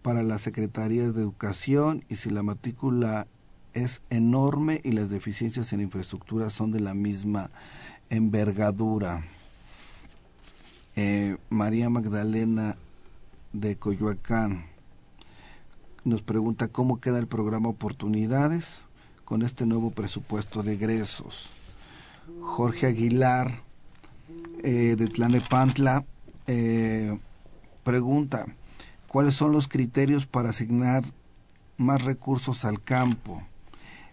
[0.01, 3.25] para las secretarías de educación y si la matrícula
[3.73, 7.49] es enorme y las deficiencias en infraestructura son de la misma
[8.09, 9.23] envergadura.
[10.97, 12.75] Eh, María Magdalena
[13.53, 14.65] de Coyoacán
[16.03, 18.81] nos pregunta cómo queda el programa Oportunidades
[19.23, 21.49] con este nuevo presupuesto de egresos.
[22.41, 23.66] Jorge Aguilar
[24.63, 26.05] eh, de Tlanepantla
[26.47, 27.17] eh,
[27.83, 28.45] pregunta
[29.07, 31.03] cuáles son los criterios para asignar
[31.77, 33.43] más recursos al campo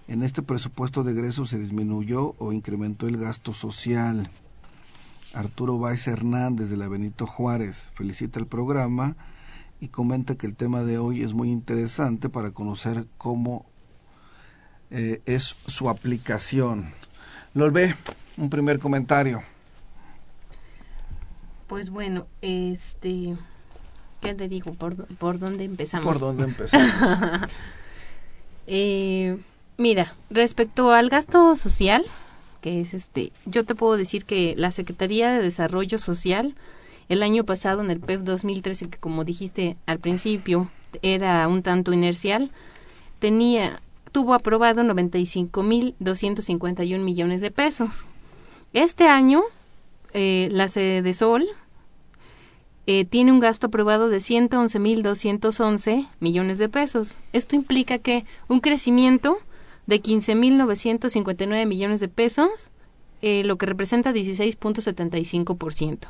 [0.07, 4.29] en este presupuesto de egresos se disminuyó o incrementó el gasto social.
[5.33, 9.17] Arturo Báez Hernández de la Benito Juárez felicita el programa
[9.81, 13.65] y comenta que el tema de hoy es muy interesante para conocer cómo
[14.91, 16.93] eh, es su aplicación.
[17.55, 17.95] ve
[18.37, 19.41] un primer comentario.
[21.67, 23.35] Pues bueno, este,
[24.21, 24.73] ¿qué te digo?
[24.73, 26.07] ¿Por, por dónde empezamos?
[26.07, 26.93] ¿Por dónde empezamos?
[28.67, 29.39] eh,
[29.77, 32.05] Mira, respecto al gasto social,
[32.61, 36.55] que es este, yo te puedo decir que la Secretaría de Desarrollo Social
[37.09, 40.71] el año pasado en el PEF 2013, que como dijiste al principio
[41.03, 42.53] era un tanto inercial,
[43.19, 43.81] tenía
[44.13, 48.07] tuvo aprobado 95.251 millones de pesos.
[48.73, 49.43] Este año
[50.15, 51.45] eh, la sede de Sol
[52.87, 57.19] eh, tiene un gasto aprobado de 111.211 millones de pesos.
[57.33, 59.39] Esto implica que un crecimiento
[59.87, 62.71] de 15.959 millones de pesos,
[63.23, 66.09] eh, lo que representa 16.75%.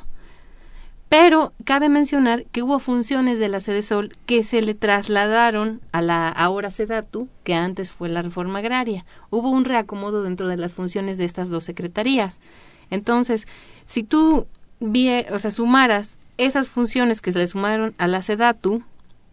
[1.07, 6.01] Pero cabe mencionar que hubo funciones de la sede Sol que se le trasladaron a
[6.01, 9.05] la ahora Sedatu, que antes fue la reforma agraria.
[9.29, 12.41] Hubo un reacomodo dentro de las funciones de estas dos secretarías.
[12.89, 13.47] Entonces,
[13.85, 14.47] si tú
[14.79, 18.83] vie, o sea, sumaras esas funciones que se le sumaron a la Sedatu,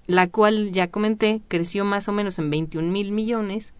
[0.06, 3.72] la cual ya comenté creció más o menos en 21 mil millones,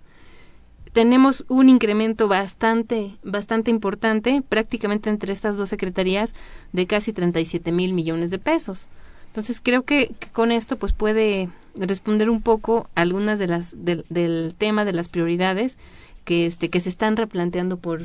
[0.93, 6.35] tenemos un incremento bastante, bastante importante, prácticamente entre estas dos secretarías,
[6.73, 8.89] de casi 37 mil millones de pesos.
[9.29, 14.85] Entonces creo que, con esto pues puede responder un poco algunas de las del tema
[14.85, 15.79] de las prioridades
[16.27, 18.03] que este que se están replanteando por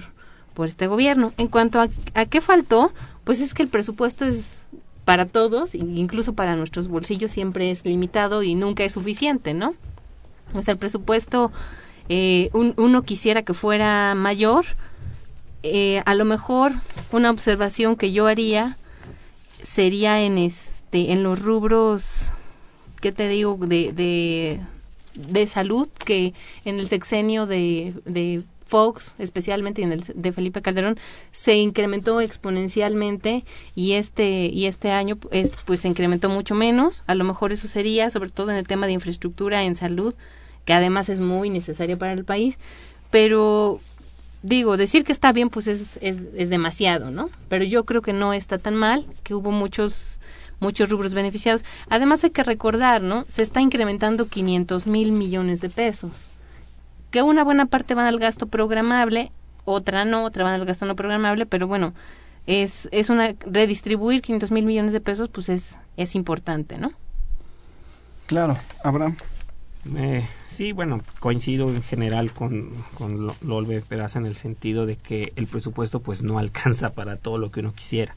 [0.58, 1.34] por este gobierno.
[1.38, 2.92] En cuanto a, qué faltó,
[3.24, 4.66] pues es que el presupuesto es
[5.06, 9.76] para todos, incluso para nuestros bolsillos siempre es limitado y nunca es suficiente, ¿no?
[10.56, 11.52] O sea, el presupuesto
[12.10, 14.66] eh, uno quisiera que fuera mayor,
[15.62, 16.72] eh, a lo mejor
[17.12, 18.78] una observación que yo haría
[19.62, 22.32] sería en este en los rubros
[23.00, 24.60] qué te digo de,
[25.14, 26.34] de, salud que
[26.66, 30.98] en el sexenio de Fox, especialmente en el de Felipe Calderón,
[31.32, 33.44] se incrementó exponencialmente
[33.76, 37.04] y este y este año es, pues se incrementó mucho menos.
[37.08, 40.14] A lo mejor eso sería, sobre todo en el tema de infraestructura en salud,
[40.66, 42.58] que además es muy necesaria para el país,
[43.10, 43.80] pero
[44.44, 47.30] digo, decir que está bien pues es, es, es, demasiado, ¿no?
[47.50, 50.20] Pero yo creo que no está tan mal, que hubo muchos
[50.60, 51.64] muchos rubros beneficiados.
[51.90, 53.26] Además hay que recordar, ¿no?
[53.28, 56.27] Se está incrementando 500 mil millones de pesos,
[57.18, 59.32] que una buena parte van al gasto programable,
[59.66, 61.96] otra no, otra van al gasto no programable, pero bueno,
[62.46, 66.92] es, es una redistribuir 500 mil millones de pesos, pues es, es importante, ¿no?
[68.28, 69.16] Claro, Abraham.
[69.96, 75.34] Eh, Sí, bueno, coincido en general con, con Lolbe Peraza en el sentido de que
[75.36, 78.14] el presupuesto pues no alcanza para todo lo que uno quisiera.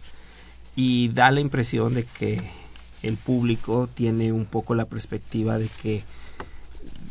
[0.76, 2.42] y da la impresión de que
[3.02, 6.02] el público tiene un poco la perspectiva de que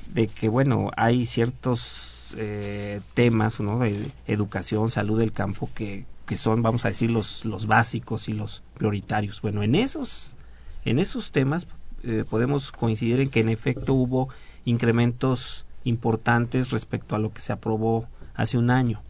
[0.10, 3.80] de que bueno hay ciertos eh, temas ¿no?
[3.80, 8.34] de educación salud del campo que, que son vamos a decir los los básicos y
[8.34, 10.36] los prioritarios bueno en esos
[10.86, 11.68] en esos temas
[12.03, 14.30] eh, podemos coincidir en que en efecto hubo
[14.66, 19.01] incrementos importantes respecto a lo que se aprobó hace un año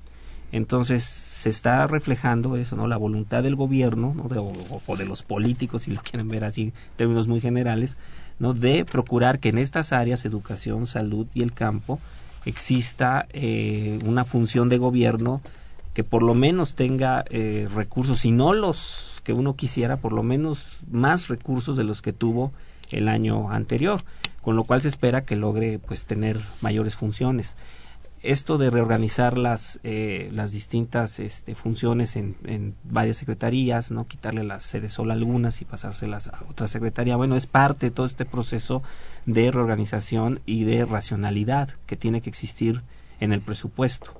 [0.51, 2.87] entonces se está reflejando eso, ¿no?
[2.87, 4.27] La voluntad del gobierno, ¿no?
[4.27, 7.97] de, o, de los políticos, si lo quieren ver así en términos muy generales,
[8.39, 8.53] ¿no?
[8.53, 11.99] De procurar que en estas áreas, educación, salud y el campo,
[12.45, 15.41] exista eh, una función de gobierno
[15.93, 20.23] que por lo menos tenga eh, recursos, si no los que uno quisiera, por lo
[20.23, 22.51] menos más recursos de los que tuvo
[22.89, 24.03] el año anterior,
[24.41, 27.57] con lo cual se espera que logre pues tener mayores funciones
[28.21, 34.63] esto de reorganizar las, eh, las distintas este, funciones en, varias secretarías, no quitarle las
[34.63, 38.25] sedes solo a algunas y pasárselas a otra secretaría, bueno, es parte de todo este
[38.25, 38.83] proceso
[39.25, 42.81] de reorganización y de racionalidad que tiene que existir
[43.19, 44.13] en el presupuesto.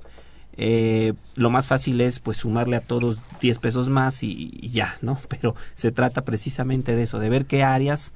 [0.56, 4.96] Eh, lo más fácil es pues sumarle a todos 10 pesos más y, y ya,
[5.00, 5.18] ¿no?
[5.28, 8.12] Pero se trata precisamente de eso, de ver qué áreas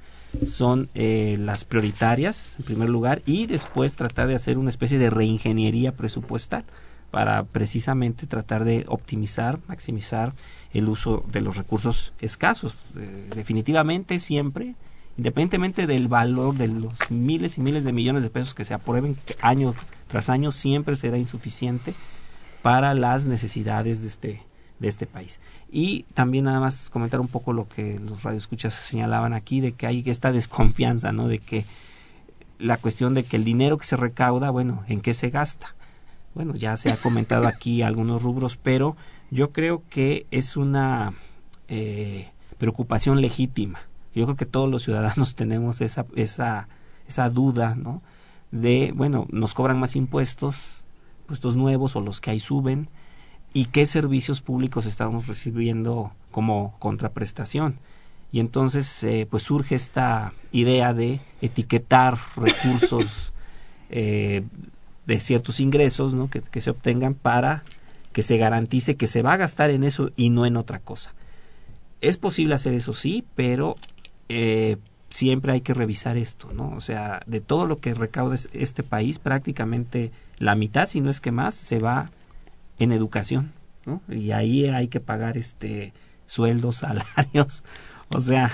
[0.47, 5.09] son eh, las prioritarias, en primer lugar, y después tratar de hacer una especie de
[5.09, 6.65] reingeniería presupuestal
[7.11, 10.33] para precisamente tratar de optimizar, maximizar
[10.73, 12.75] el uso de los recursos escasos.
[12.97, 14.75] Eh, definitivamente siempre,
[15.17, 19.15] independientemente del valor de los miles y miles de millones de pesos que se aprueben
[19.41, 19.73] año
[20.07, 21.93] tras año, siempre será insuficiente
[22.61, 24.41] para las necesidades de este
[24.79, 25.39] de este país.
[25.71, 29.87] Y también nada más comentar un poco lo que los radioescuchas señalaban aquí, de que
[29.87, 31.27] hay esta desconfianza, ¿no?
[31.27, 31.65] De que
[32.59, 35.75] la cuestión de que el dinero que se recauda, bueno, ¿en qué se gasta?
[36.33, 38.95] Bueno, ya se ha comentado aquí algunos rubros, pero
[39.31, 41.13] yo creo que es una
[41.67, 43.79] eh, preocupación legítima.
[44.13, 46.67] Yo creo que todos los ciudadanos tenemos esa, esa,
[47.07, 48.01] esa duda, ¿no?
[48.51, 50.83] De, bueno, nos cobran más impuestos,
[51.21, 52.89] impuestos nuevos o los que hay suben,
[53.55, 57.79] y qué servicios públicos estamos recibiendo como contraprestación.
[58.29, 63.31] Y entonces eh, pues surge esta idea de etiquetar recursos
[63.89, 64.43] eh,
[65.05, 66.29] de ciertos ingresos ¿no?
[66.29, 67.63] que, se obtengan para
[68.11, 71.13] que se garantice que se va a gastar en eso y no en otra cosa.
[72.01, 73.77] Es posible hacer eso, sí, pero
[74.27, 74.75] eh,
[75.09, 76.71] siempre hay que revisar esto, ¿no?
[76.75, 81.21] O sea, de todo lo que recauda este país, prácticamente la mitad, si no es
[81.21, 82.09] que más, se va
[82.79, 83.51] en educación,
[83.85, 84.01] ¿no?
[84.09, 85.93] Y ahí hay que pagar este
[86.25, 87.63] sueldos, salarios,
[88.09, 88.51] o sea,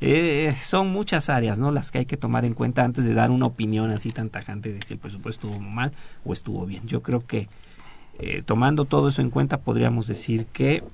[0.00, 1.70] eh, son muchas áreas, ¿no?
[1.70, 4.72] Las que hay que tomar en cuenta antes de dar una opinión así tan tajante
[4.72, 5.92] de si el presupuesto estuvo mal
[6.24, 6.86] o estuvo bien.
[6.86, 7.48] Yo creo que
[8.18, 10.84] eh, tomando todo eso en cuenta podríamos decir que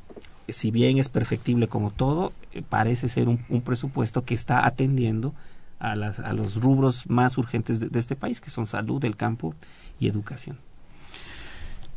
[0.49, 5.35] si bien es perfectible como todo, eh, parece ser un, presupuesto que está atendiendo
[5.79, 9.55] a, las, a los rubros más urgentes de este país, que son salud, el campo
[9.99, 10.59] y educación.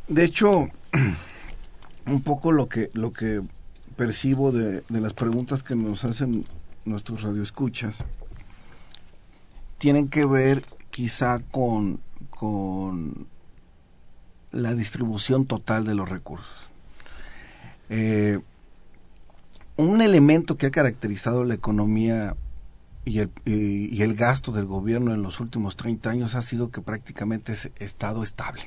[0.08, 0.68] De hecho,
[2.06, 3.42] un poco lo que, lo que
[3.96, 6.46] percibo de, de las preguntas que nos hacen
[6.84, 8.04] nuestros radioescuchas
[9.78, 12.00] tienen que ver quizá con,
[12.30, 13.26] con
[14.50, 16.70] la distribución total de los recursos.
[17.90, 18.38] Eh,
[19.76, 22.36] un elemento que ha caracterizado la economía
[23.04, 26.80] y el, y, el, gasto del gobierno en los últimos 30 años ha sido que
[26.80, 28.62] prácticamente es estado estable.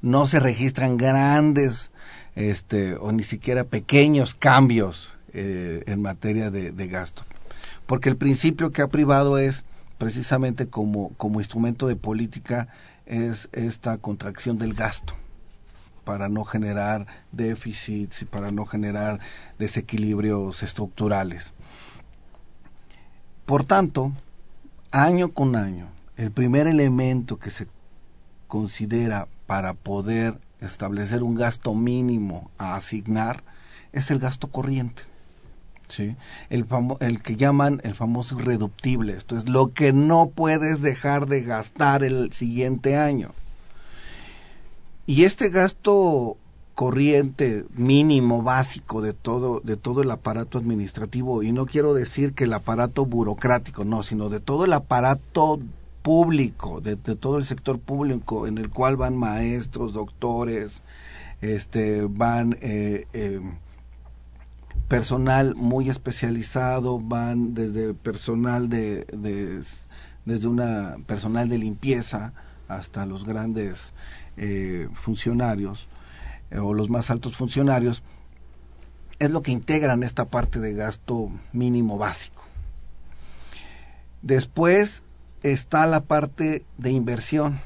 [0.00, 1.92] No se registran grandes
[2.34, 7.22] este, o ni siquiera pequeños cambios eh, en materia de, gasto.
[7.86, 9.64] Porque el principio que ha privado es
[9.98, 12.68] precisamente como, como instrumento de política
[13.06, 15.14] es esta contracción del gasto
[16.04, 19.20] para no generar déficits y para no generar
[19.58, 21.52] desequilibrios estructurales.
[23.46, 24.12] Por tanto,
[24.90, 27.68] año con año, el primer elemento que se
[28.52, 33.42] considera para poder establecer un gasto mínimo a asignar
[33.94, 35.04] es el gasto corriente.
[35.88, 36.16] ¿sí?
[36.50, 36.66] El,
[37.00, 42.04] el que llaman el famoso irreductible, esto es lo que no puedes dejar de gastar
[42.04, 43.30] el siguiente año.
[45.06, 46.36] Y este gasto
[46.74, 52.44] corriente mínimo básico de todo de todo el aparato administrativo y no quiero decir que
[52.44, 55.58] el aparato burocrático no sino de todo el aparato
[56.02, 60.82] público, de, todo el sector público, en el cual van maestros, doctores,
[61.40, 63.40] este, van eh, eh,
[64.88, 69.06] personal muy especializado, van desde personal de,
[70.24, 72.32] desde una personal de limpieza
[72.68, 73.92] hasta los grandes
[74.36, 75.88] eh, funcionarios
[76.60, 78.02] o los más altos funcionarios.
[79.18, 82.42] es lo que integran esta parte de gasto mínimo básico.
[84.20, 85.02] Después
[85.42, 87.60] está la parte de inversión,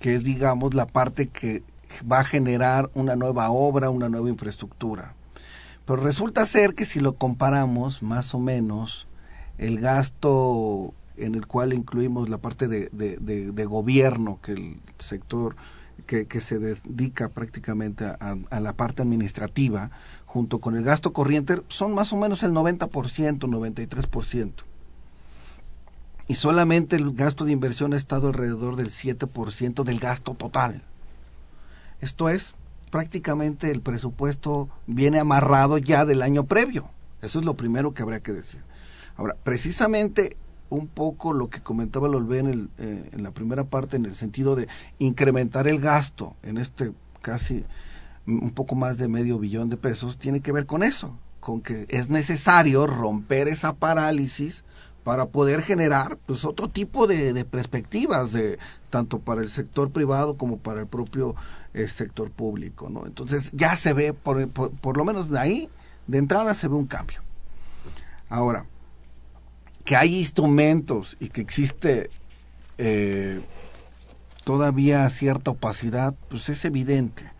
[0.00, 1.62] que es, digamos, la parte que
[2.10, 5.14] va a generar una nueva obra, una nueva infraestructura.
[5.86, 9.06] Pero resulta ser que si lo comparamos, más o menos,
[9.56, 15.56] el gasto en el cual incluimos la parte de, de, gobierno, que el sector
[16.06, 19.90] que, que se dedica prácticamente a, a, la parte administrativa,
[20.26, 24.52] junto con el gasto corriente, son más o menos el 90%, 93%.
[26.28, 30.82] Y solamente el gasto de inversión ha estado alrededor del 7% del gasto total.
[32.00, 32.54] Esto es,
[32.90, 36.88] prácticamente el presupuesto viene amarrado ya del año previo.
[37.22, 38.62] Eso es lo primero que habría que decir.
[39.16, 40.36] Ahora, precisamente
[40.70, 44.54] un poco lo que comentaba Lolvé en, eh, en la primera parte, en el sentido
[44.54, 44.68] de
[44.98, 47.64] incrementar el gasto en este casi
[48.26, 51.86] un poco más de medio billón de pesos, tiene que ver con eso, con que
[51.88, 54.64] es necesario romper esa parálisis
[55.04, 58.58] para poder generar pues otro tipo de, perspectivas de
[58.90, 61.34] tanto para el sector privado como para el propio
[61.74, 65.70] eh, sector público no entonces ya se ve por, por, lo menos de ahí
[66.08, 67.22] de entrada se ve un cambio.
[68.28, 68.66] Ahora
[69.84, 72.10] que hay instrumentos y que existe
[72.76, 73.40] eh,
[74.44, 77.30] todavía cierta opacidad pues es evidente.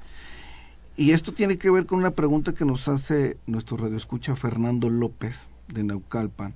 [0.96, 5.48] Y esto tiene que ver con una pregunta que nos hace nuestro radioescucha Fernando López
[5.68, 6.54] de Naucalpan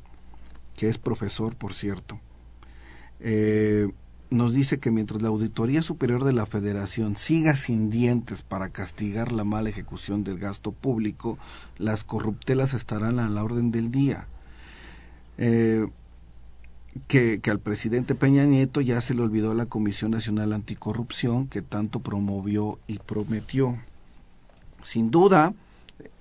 [0.77, 2.21] que es profesor, por cierto,
[3.21, 3.89] eh,
[4.31, 9.31] nos dice que mientras la Auditoría Superior de la Federación siga sin dientes para castigar
[9.31, 11.39] la mala ejecución del gasto público,
[11.79, 14.27] las corruptelas estarán a la orden del día.
[15.39, 15.87] Eh,
[17.09, 21.63] que, que, al presidente Peña Nieto ya se le olvidó la Comisión Nacional Anticorrupción que
[21.63, 23.79] tanto promovió y prometió.
[24.83, 25.55] Sin duda,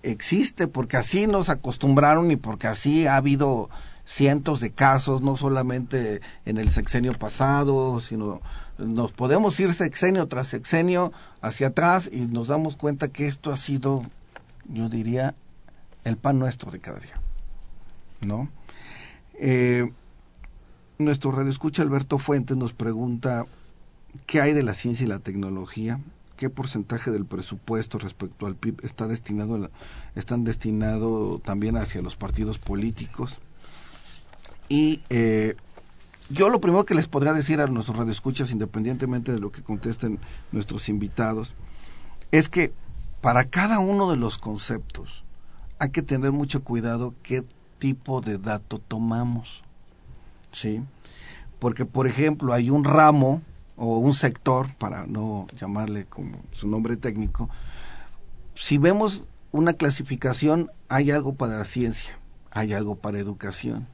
[0.04, 3.70] existe porque así nos acostumbraron y porque así ha habido
[4.12, 8.42] cientos de casos, no solamente en el sexenio pasado, sino
[8.78, 13.56] nos podemos ir sexenio tras sexenio hacia atrás y nos damos cuenta que esto ha
[13.56, 14.04] sido,
[14.68, 15.34] yo diría,
[16.04, 17.14] el pan nuestro de cada día.
[18.28, 18.50] ¿No?
[19.36, 19.90] Eh,
[20.98, 23.46] nuestro radioescucha Alberto Fuentes nos pregunta
[24.26, 26.02] qué hay de la ciencia y la tecnología,
[26.36, 29.70] qué porcentaje del presupuesto respecto al PIB está destinado
[30.16, 33.40] están destinado también hacia los partidos políticos
[34.72, 35.58] y eh,
[36.30, 40.18] yo lo primero que les podría decir a nuestros radioescuchas, independientemente de lo que contesten
[40.54, 41.56] nuestros invitados,
[42.32, 42.72] es que
[43.20, 45.26] para cada uno de los conceptos
[45.78, 47.44] hay que tener mucho cuidado qué
[47.80, 49.62] tipo de dato tomamos.
[50.54, 50.82] ¿Sí?
[51.60, 53.42] Porque, por ejemplo, hay un ramo
[53.76, 57.50] o un sector, para no llamarle como su nombre técnico,
[58.56, 62.18] si vemos una clasificación, hay algo para ciencia,
[62.52, 63.86] hay algo para educación,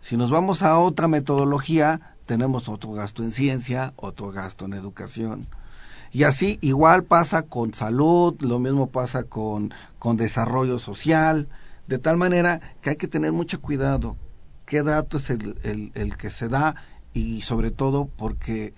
[0.00, 5.46] si nos vamos a otra metodología, tenemos otro gasto en ciencia, otro gasto en educación.
[6.12, 11.48] Y así igual pasa con salud, lo mismo pasa con, con desarrollo social,
[11.86, 14.16] de tal manera que hay que tener mucho cuidado
[14.68, 16.76] qué dato es el, el, que se da
[17.14, 18.74] y sobre todo porque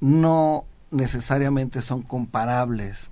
[0.00, 3.10] no necesariamente son comparables.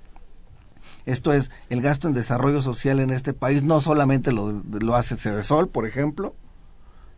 [1.04, 5.18] Esto es, el gasto en desarrollo social en este país no solamente lo, lo hace
[5.18, 6.34] Cedesol, por ejemplo,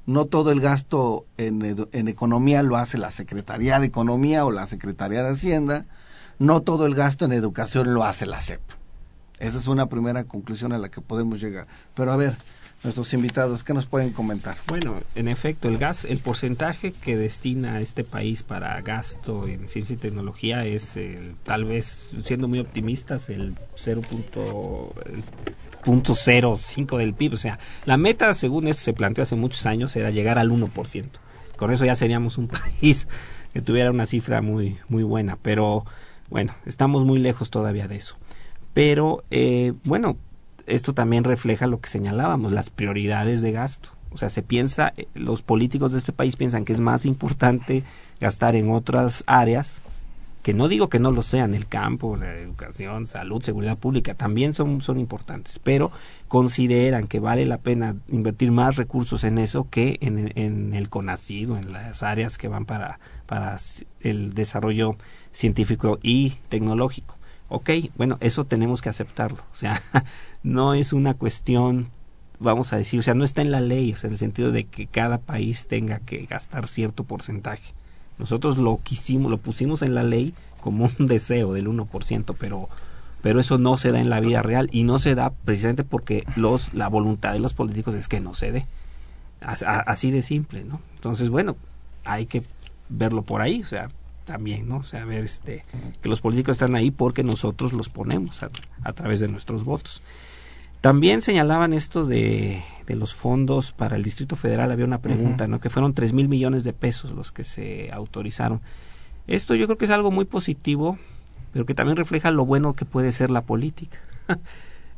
[0.07, 5.23] no todo el gasto en, economía lo hace la Secretaría de Economía o la Secretaría
[5.25, 5.85] de Hacienda,
[6.39, 8.61] no todo el gasto en educación lo hace la CEP.
[9.39, 11.67] Esa es una primera conclusión a la que podemos llegar.
[11.95, 12.35] Pero a ver,
[12.85, 14.57] nuestros invitados, ¿qué nos pueden comentar?
[14.69, 19.95] Bueno, en efecto, el gas, el porcentaje que destina este país para gasto en ciencia
[19.95, 20.99] y tecnología es
[21.43, 24.03] tal vez, siendo muy optimistas, el 0.
[25.87, 27.35] 0.05 del PIB.
[27.35, 31.05] O sea, la meta, según esto se planteó hace muchos años, era llegar al 1%.
[31.57, 32.49] Con eso ya seríamos un
[32.81, 33.09] país
[33.53, 35.39] que tuviera una cifra muy, muy buena.
[35.41, 35.85] Pero
[36.29, 38.17] bueno, estamos muy lejos todavía de eso.
[38.75, 40.17] Pero eh, bueno,
[40.67, 43.91] esto también refleja lo que señalábamos, las prioridades de gasto.
[44.11, 47.85] O sea, se piensa, eh, los políticos de este país piensan que es más importante
[48.21, 49.83] gastar en otras áreas
[50.47, 54.55] que no digo que no lo sean, el campo, la educación, salud, seguridad pública, también
[54.55, 55.91] son, son importantes, pero
[56.29, 61.59] consideran que vale la pena invertir más recursos en eso que en, en el CONACIDO,
[61.59, 63.57] en las áreas que van para, para
[64.03, 64.97] el desarrollo
[65.33, 67.19] científico y tecnológico.
[67.49, 69.43] Ok, bueno, eso tenemos que aceptarlo.
[69.51, 69.83] O sea,
[70.45, 71.89] no es una cuestión,
[72.39, 74.53] vamos a decir, o sea, no está en la ley, o sea, en el sentido
[74.53, 77.75] de que cada país tenga que gastar cierto porcentaje.
[78.19, 82.69] Nosotros lo quisimos, lo pusimos en la ley como un deseo del 1%, pero,
[83.23, 86.25] pero eso no se da en la vida real y no se da precisamente porque
[86.37, 88.67] los la voluntad de los políticos es que no se dé.
[89.41, 91.57] Así de simple no entonces bueno
[92.05, 92.43] hay que
[92.89, 93.91] verlo por ahí o sea
[94.25, 95.63] también no o sea ver este
[96.01, 98.49] que los políticos están ahí porque nosotros los ponemos a,
[98.83, 100.03] a través de nuestros votos.
[100.81, 105.61] También señalaban esto de, de, los fondos para el Distrito Federal, había una pregunta, ¿no?
[105.61, 108.61] Que fueron tres mil millones de pesos los que se autorizaron.
[109.27, 110.99] Esto yo creo que es algo muy positivo,
[111.53, 113.99] pero que también refleja lo bueno que puede ser la política.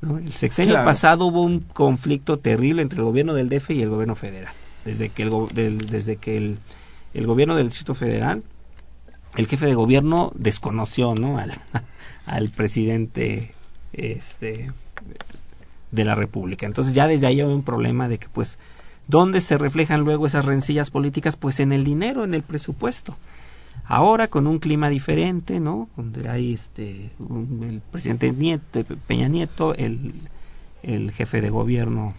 [0.02, 4.14] El sexenio pasado hubo un conflicto terrible entre el gobierno del DF y el gobierno
[4.14, 4.52] federal.
[4.84, 6.58] Desde que el, desde que el,
[7.14, 8.44] el gobierno del Distrito Federal,
[9.36, 11.38] el jefe de gobierno desconoció ¿no?
[11.38, 11.52] al,
[12.26, 13.54] al presidente
[13.92, 14.70] este,
[15.90, 16.66] de la República.
[16.66, 18.58] Entonces ya desde ahí hay un problema de que pues
[19.06, 21.36] ¿dónde se reflejan luego esas rencillas políticas?
[21.36, 23.16] Pues en el dinero, en el presupuesto.
[23.86, 25.88] Ahora con un clima diferente, ¿no?
[25.96, 27.10] Donde hay este
[27.60, 30.14] el presidente Nieto, Peña Nieto, el,
[30.82, 32.14] el jefe de gobierno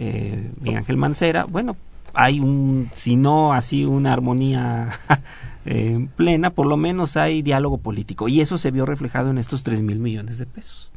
[0.00, 1.76] eh, Miguel Ángel Mancera, bueno,
[2.14, 4.90] hay un, si no así una armonía
[5.66, 8.28] eh, plena, por lo menos hay diálogo político.
[8.28, 10.92] Y eso se vio reflejado en estos tres mil millones de pesos.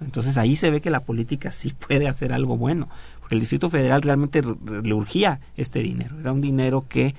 [0.00, 2.88] Entonces ahí se ve que la política sí puede hacer algo bueno,
[3.20, 6.18] porque el Distrito Federal realmente le urgía este dinero.
[6.20, 7.14] Era un dinero que,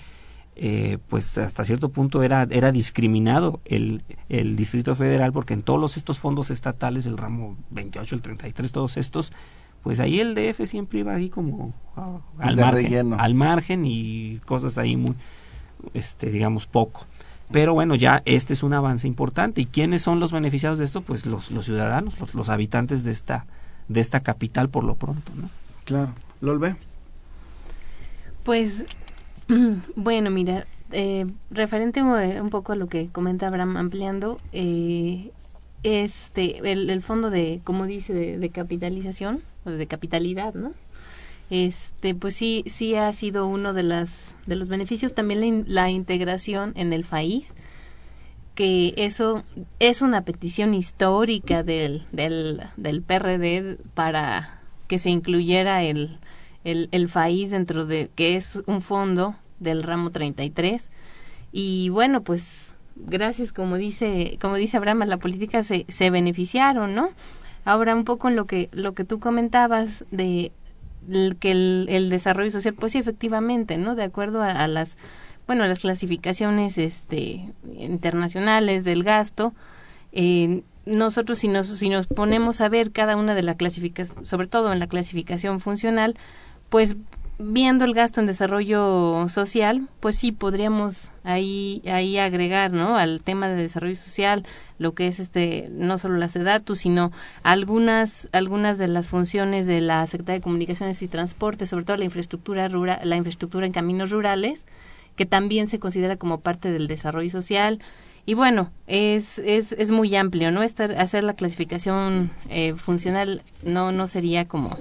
[0.56, 5.98] eh, pues hasta cierto punto era, era discriminado el, el Distrito Federal, porque en todos
[5.98, 9.34] estos fondos estatales, el ramo 28, el 33, todos estos,
[9.84, 11.74] pues ahí el DF siempre iba ahí como
[12.38, 15.16] al, margen, al margen y cosas ahí muy,
[15.94, 17.06] este, digamos, poco.
[17.52, 19.62] Pero bueno, ya este es un avance importante.
[19.62, 21.02] ¿Y quiénes son los beneficiados de esto?
[21.02, 23.45] Pues los, los ciudadanos, los, los habitantes de esta,
[23.88, 25.50] de esta capital por lo pronto, ¿no?
[25.86, 26.12] Claro.
[26.41, 26.76] ¿Lolbe?
[28.43, 28.86] Pues,
[29.95, 35.32] bueno, mira, eh, referente un poco a lo que comenta Abraham ampliando, eh,
[35.84, 40.74] este, el, el, fondo de, como dice, de, de capitalización, o de capitalidad, ¿no?
[41.50, 45.14] Este pues sí sí ha sido uno de las de los beneficios.
[45.14, 47.56] También la, integración en el país
[48.56, 49.43] que eso
[49.80, 56.18] es una petición histórica del, del, del PRD para que se incluyera el,
[56.64, 60.89] el, el país dentro de que es un fondo del ramo 33
[61.52, 67.10] y bueno pues gracias como dice como dice Abraham la política se, se beneficiaron no
[67.64, 70.52] ahora un poco en lo que lo que tú comentabas de
[71.39, 73.95] que el, desarrollo social, pues sí, efectivamente, ¿no?
[73.95, 74.97] De acuerdo a, las,
[75.45, 79.53] bueno, las clasificaciones este, internacionales del gasto,
[80.12, 84.47] eh, nosotros si nos, si nos ponemos a ver cada una de las clasificaciones, sobre
[84.47, 86.16] todo en la clasificación funcional,
[86.70, 86.95] pues
[87.40, 92.98] viendo el gasto en desarrollo social, pues sí podríamos ahí ahí agregar, ¿no?
[92.98, 94.44] Al tema de desarrollo social
[94.80, 97.12] lo que es este no solo la SEDATU, sino
[97.44, 102.06] algunas algunas de las funciones de la Secretaría de Comunicaciones y Transportes, sobre todo la
[102.06, 104.66] infraestructura rural, la infraestructura en caminos rurales,
[105.16, 107.80] que también se considera como parte del desarrollo social.
[108.26, 110.62] Y bueno, es, es, es muy amplio, ¿no?
[110.62, 114.78] Estar, hacer la clasificación eh, funcional no, no sería como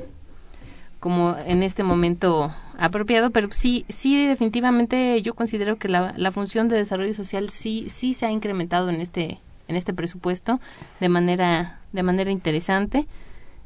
[1.00, 6.68] como en este momento apropiado, pero sí, sí, definitivamente yo considero que la, la función
[6.68, 10.60] de desarrollo social sí, sí se ha incrementado en este, en este presupuesto
[11.00, 13.06] de manera, de manera interesante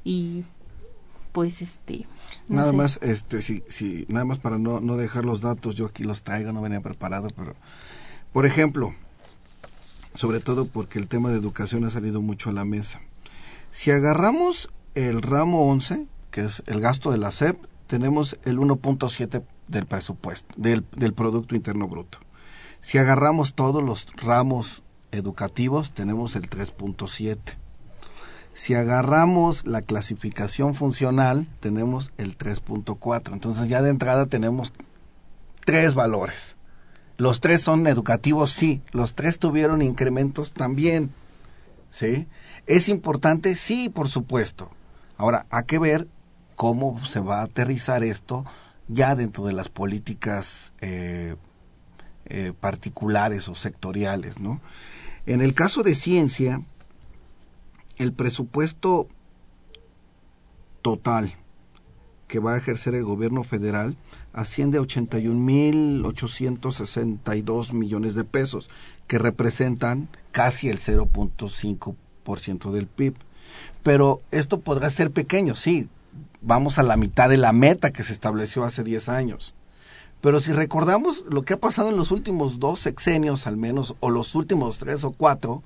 [0.04, 0.44] y
[1.32, 2.08] pues este
[2.48, 6.02] nada más este sí sí nada más para no, no dejar los datos yo aquí
[6.02, 7.54] los traigo no venía preparado pero
[8.32, 8.92] por ejemplo
[10.14, 13.00] sobre todo porque el tema de educación ha salido mucho a la mesa.
[13.70, 19.42] Si agarramos el ramo 11 que es el gasto de la SEP, tenemos el 1.7
[19.68, 22.18] del presupuesto, del, del Producto Interno Bruto.
[22.80, 27.38] Si agarramos todos los ramos educativos, tenemos el 3.7.
[28.52, 33.32] Si agarramos la clasificación funcional, tenemos el 3.4.
[33.32, 34.72] Entonces ya de entrada tenemos
[35.64, 36.56] tres valores.
[37.16, 38.82] Los tres son educativos, sí.
[38.92, 41.10] Los tres tuvieron incrementos también.
[41.90, 42.26] ¿Sí?
[42.66, 43.56] ¿Es importante?
[43.56, 44.70] Sí, por supuesto.
[45.16, 46.08] Ahora, hay que ver
[46.60, 48.44] cómo se va a aterrizar esto
[48.86, 51.36] ya dentro de las políticas eh,
[52.26, 54.60] eh, particulares o sectoriales, ¿no?
[55.24, 56.60] En el caso de ciencia,
[57.96, 59.08] el presupuesto
[60.82, 61.34] total
[62.28, 63.96] que va a ejercer el gobierno federal
[64.34, 68.68] asciende a 81.862 millones de pesos,
[69.06, 73.14] que representan casi el 0.5% del PIB.
[73.82, 75.88] Pero esto podrá ser pequeño, sí,
[76.40, 79.54] vamos a la mitad de la meta que se estableció hace 10 años.
[80.20, 84.10] Pero si recordamos lo que ha pasado en los últimos dos sexenios al menos, o
[84.10, 85.62] los últimos tres o cuatro,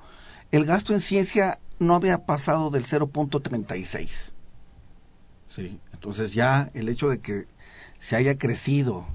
[0.52, 4.32] el gasto en ciencia no había pasado del 0.36.
[5.48, 7.46] Sí, entonces ya el hecho de que
[7.98, 9.06] se haya crecido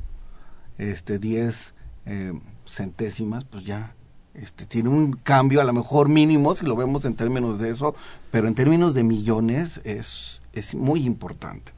[0.77, 1.73] este 10
[2.05, 2.33] eh,
[2.65, 3.95] centésimas, pues ya
[4.41, 7.95] este, tiene un cambio a lo mejor mínimo si lo vemos en términos de eso,
[8.31, 11.73] pero en términos de millones es, es muy importante.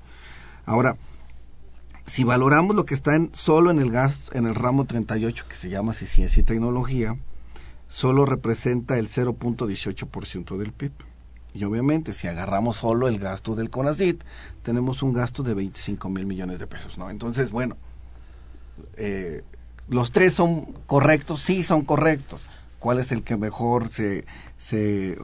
[0.66, 0.96] Ahora,
[2.06, 5.56] si valoramos lo que está en, solo en el gas, en el ramo 38 que
[5.56, 7.18] se llama ciencia y tecnología,
[7.88, 10.92] solo representa el 0.18% del PIB.
[11.54, 14.24] Y obviamente, si agarramos solo el gasto del CONACIT,
[14.64, 17.10] tenemos un gasto de 25 mil millones de pesos, ¿no?
[17.10, 17.76] Entonces, bueno,
[18.96, 19.44] eh,
[19.90, 22.42] los tres son correctos, sí son correctos.
[22.80, 24.26] ¿Cuál es el que mejor se,
[24.58, 25.18] se,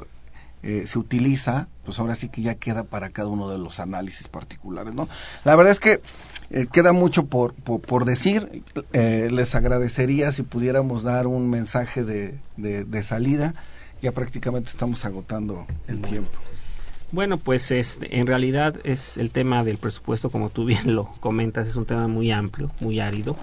[0.64, 1.68] eh, se utiliza?
[1.86, 5.08] Pues ahora sí que ya queda para cada uno de los análisis particulares, ¿no?
[5.43, 6.01] La verdad es que
[6.51, 8.64] eh, queda mucho por, por, decir.
[8.93, 13.53] les agradecería si pudiéramos dar un mensaje de, de salida
[14.01, 16.32] ya prácticamente estamos agotando el tiempo.
[17.12, 21.68] Bueno, pues este, en realidad es el tema del presupuesto, como tú bien lo comentas,
[21.68, 23.36] es un tema muy amplio, muy árido,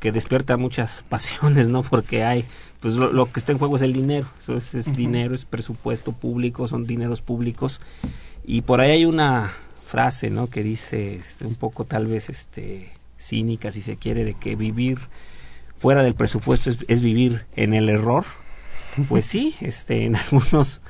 [0.00, 1.82] que despierta muchas pasiones, ¿no?
[1.82, 2.44] Porque hay,
[2.80, 6.66] pues lo, que está en juego es el dinero, eso es, dinero, es presupuesto público,
[6.66, 7.80] son dineros públicos,
[8.44, 9.52] y por ahí hay una
[9.86, 10.48] frase, ¿no?
[10.48, 14.98] Que dice este, un poco tal vez este cínica, si se quiere, de que vivir
[15.78, 18.24] fuera del presupuesto es vivir en el error,
[19.08, 20.80] pues sí, este, en algunos,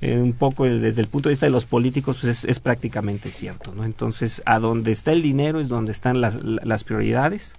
[0.00, 3.74] eh, un poco desde el punto de vista de los políticos, pues es, prácticamente cierto,
[3.74, 3.84] ¿no?
[3.84, 7.54] Entonces, a donde está el dinero es donde están las, las prioridades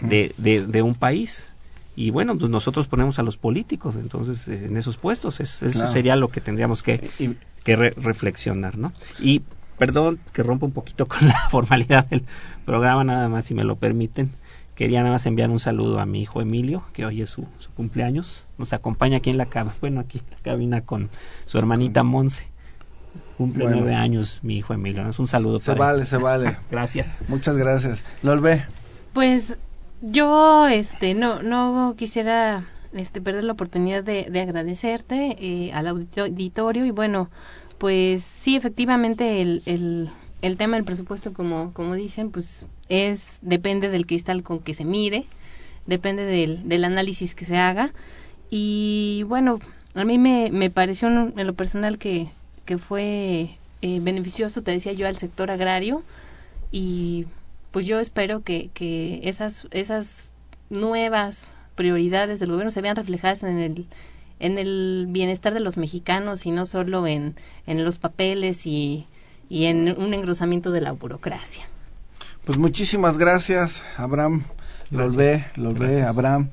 [0.00, 1.50] de, de, un país.
[1.96, 5.40] Y bueno, pues nosotros ponemos a los políticos, entonces, en esos puestos.
[5.40, 7.10] eso sería lo que tendríamos que,
[7.62, 8.92] que reflexionar, ¿no?
[9.18, 9.42] Y
[9.78, 12.24] perdón que rompa un poquito con la formalidad del
[12.64, 14.30] programa, nada más, si me lo permiten.
[14.74, 17.46] Quería nada más enviar un saludo a mi hijo Emilio, que hoy es su,
[17.76, 18.46] cumpleaños.
[18.58, 21.10] Nos acompaña aquí en la cabina, bueno, aquí en la cabina con
[21.44, 22.48] su hermanita Monse.
[23.36, 25.08] Cumple nueve años mi hijo Emilio.
[25.08, 26.56] Es un saludo se vale, se vale.
[26.70, 27.22] gracias.
[27.28, 28.04] Muchas gracias.
[28.22, 28.64] Lolbe.
[29.14, 29.56] Pues
[30.02, 36.84] yo este no no quisiera este perder la oportunidad de, de agradecerte eh, al auditorio
[36.84, 37.30] y bueno
[37.78, 40.10] pues sí efectivamente el, el
[40.44, 44.84] el tema del presupuesto, como, como dicen, pues es, depende del cristal con que se
[44.84, 45.24] mire,
[45.86, 47.94] depende del, del análisis que se haga.
[48.50, 49.58] Y bueno,
[49.94, 52.28] a mí me, me pareció en lo personal que,
[52.66, 56.02] que fue eh, beneficioso, te decía yo, al sector agrario.
[56.70, 57.24] Y
[57.74, 60.30] pues yo espero que, que esas, esas
[60.70, 63.86] nuevas prioridades del gobierno se vean reflejadas en el
[64.38, 67.34] en el bienestar de los mexicanos y no solo en,
[67.66, 69.08] en los papeles y
[69.48, 71.64] y en un engrosamiento de la burocracia.
[72.44, 74.44] Pues muchísimas gracias, Abraham.
[74.92, 76.50] Los ve, los ve, Abraham.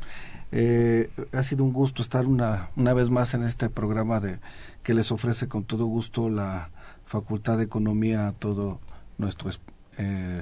[0.51, 4.39] Eh, ha sido un gusto estar una, una vez más en este programa de
[4.81, 6.71] que les ofrece con todo gusto la
[7.05, 8.79] Facultad de Economía a todo
[9.19, 9.51] nuestro
[9.99, 10.41] eh,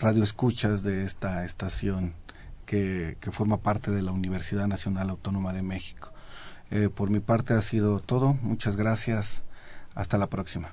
[0.00, 2.14] radio escuchas de esta estación
[2.64, 6.12] que, que, forma parte de la Universidad Nacional Autónoma de México.
[6.70, 8.34] Eh, por mi parte ha sido todo.
[8.42, 9.42] Muchas gracias.
[9.94, 10.72] Hasta la próxima.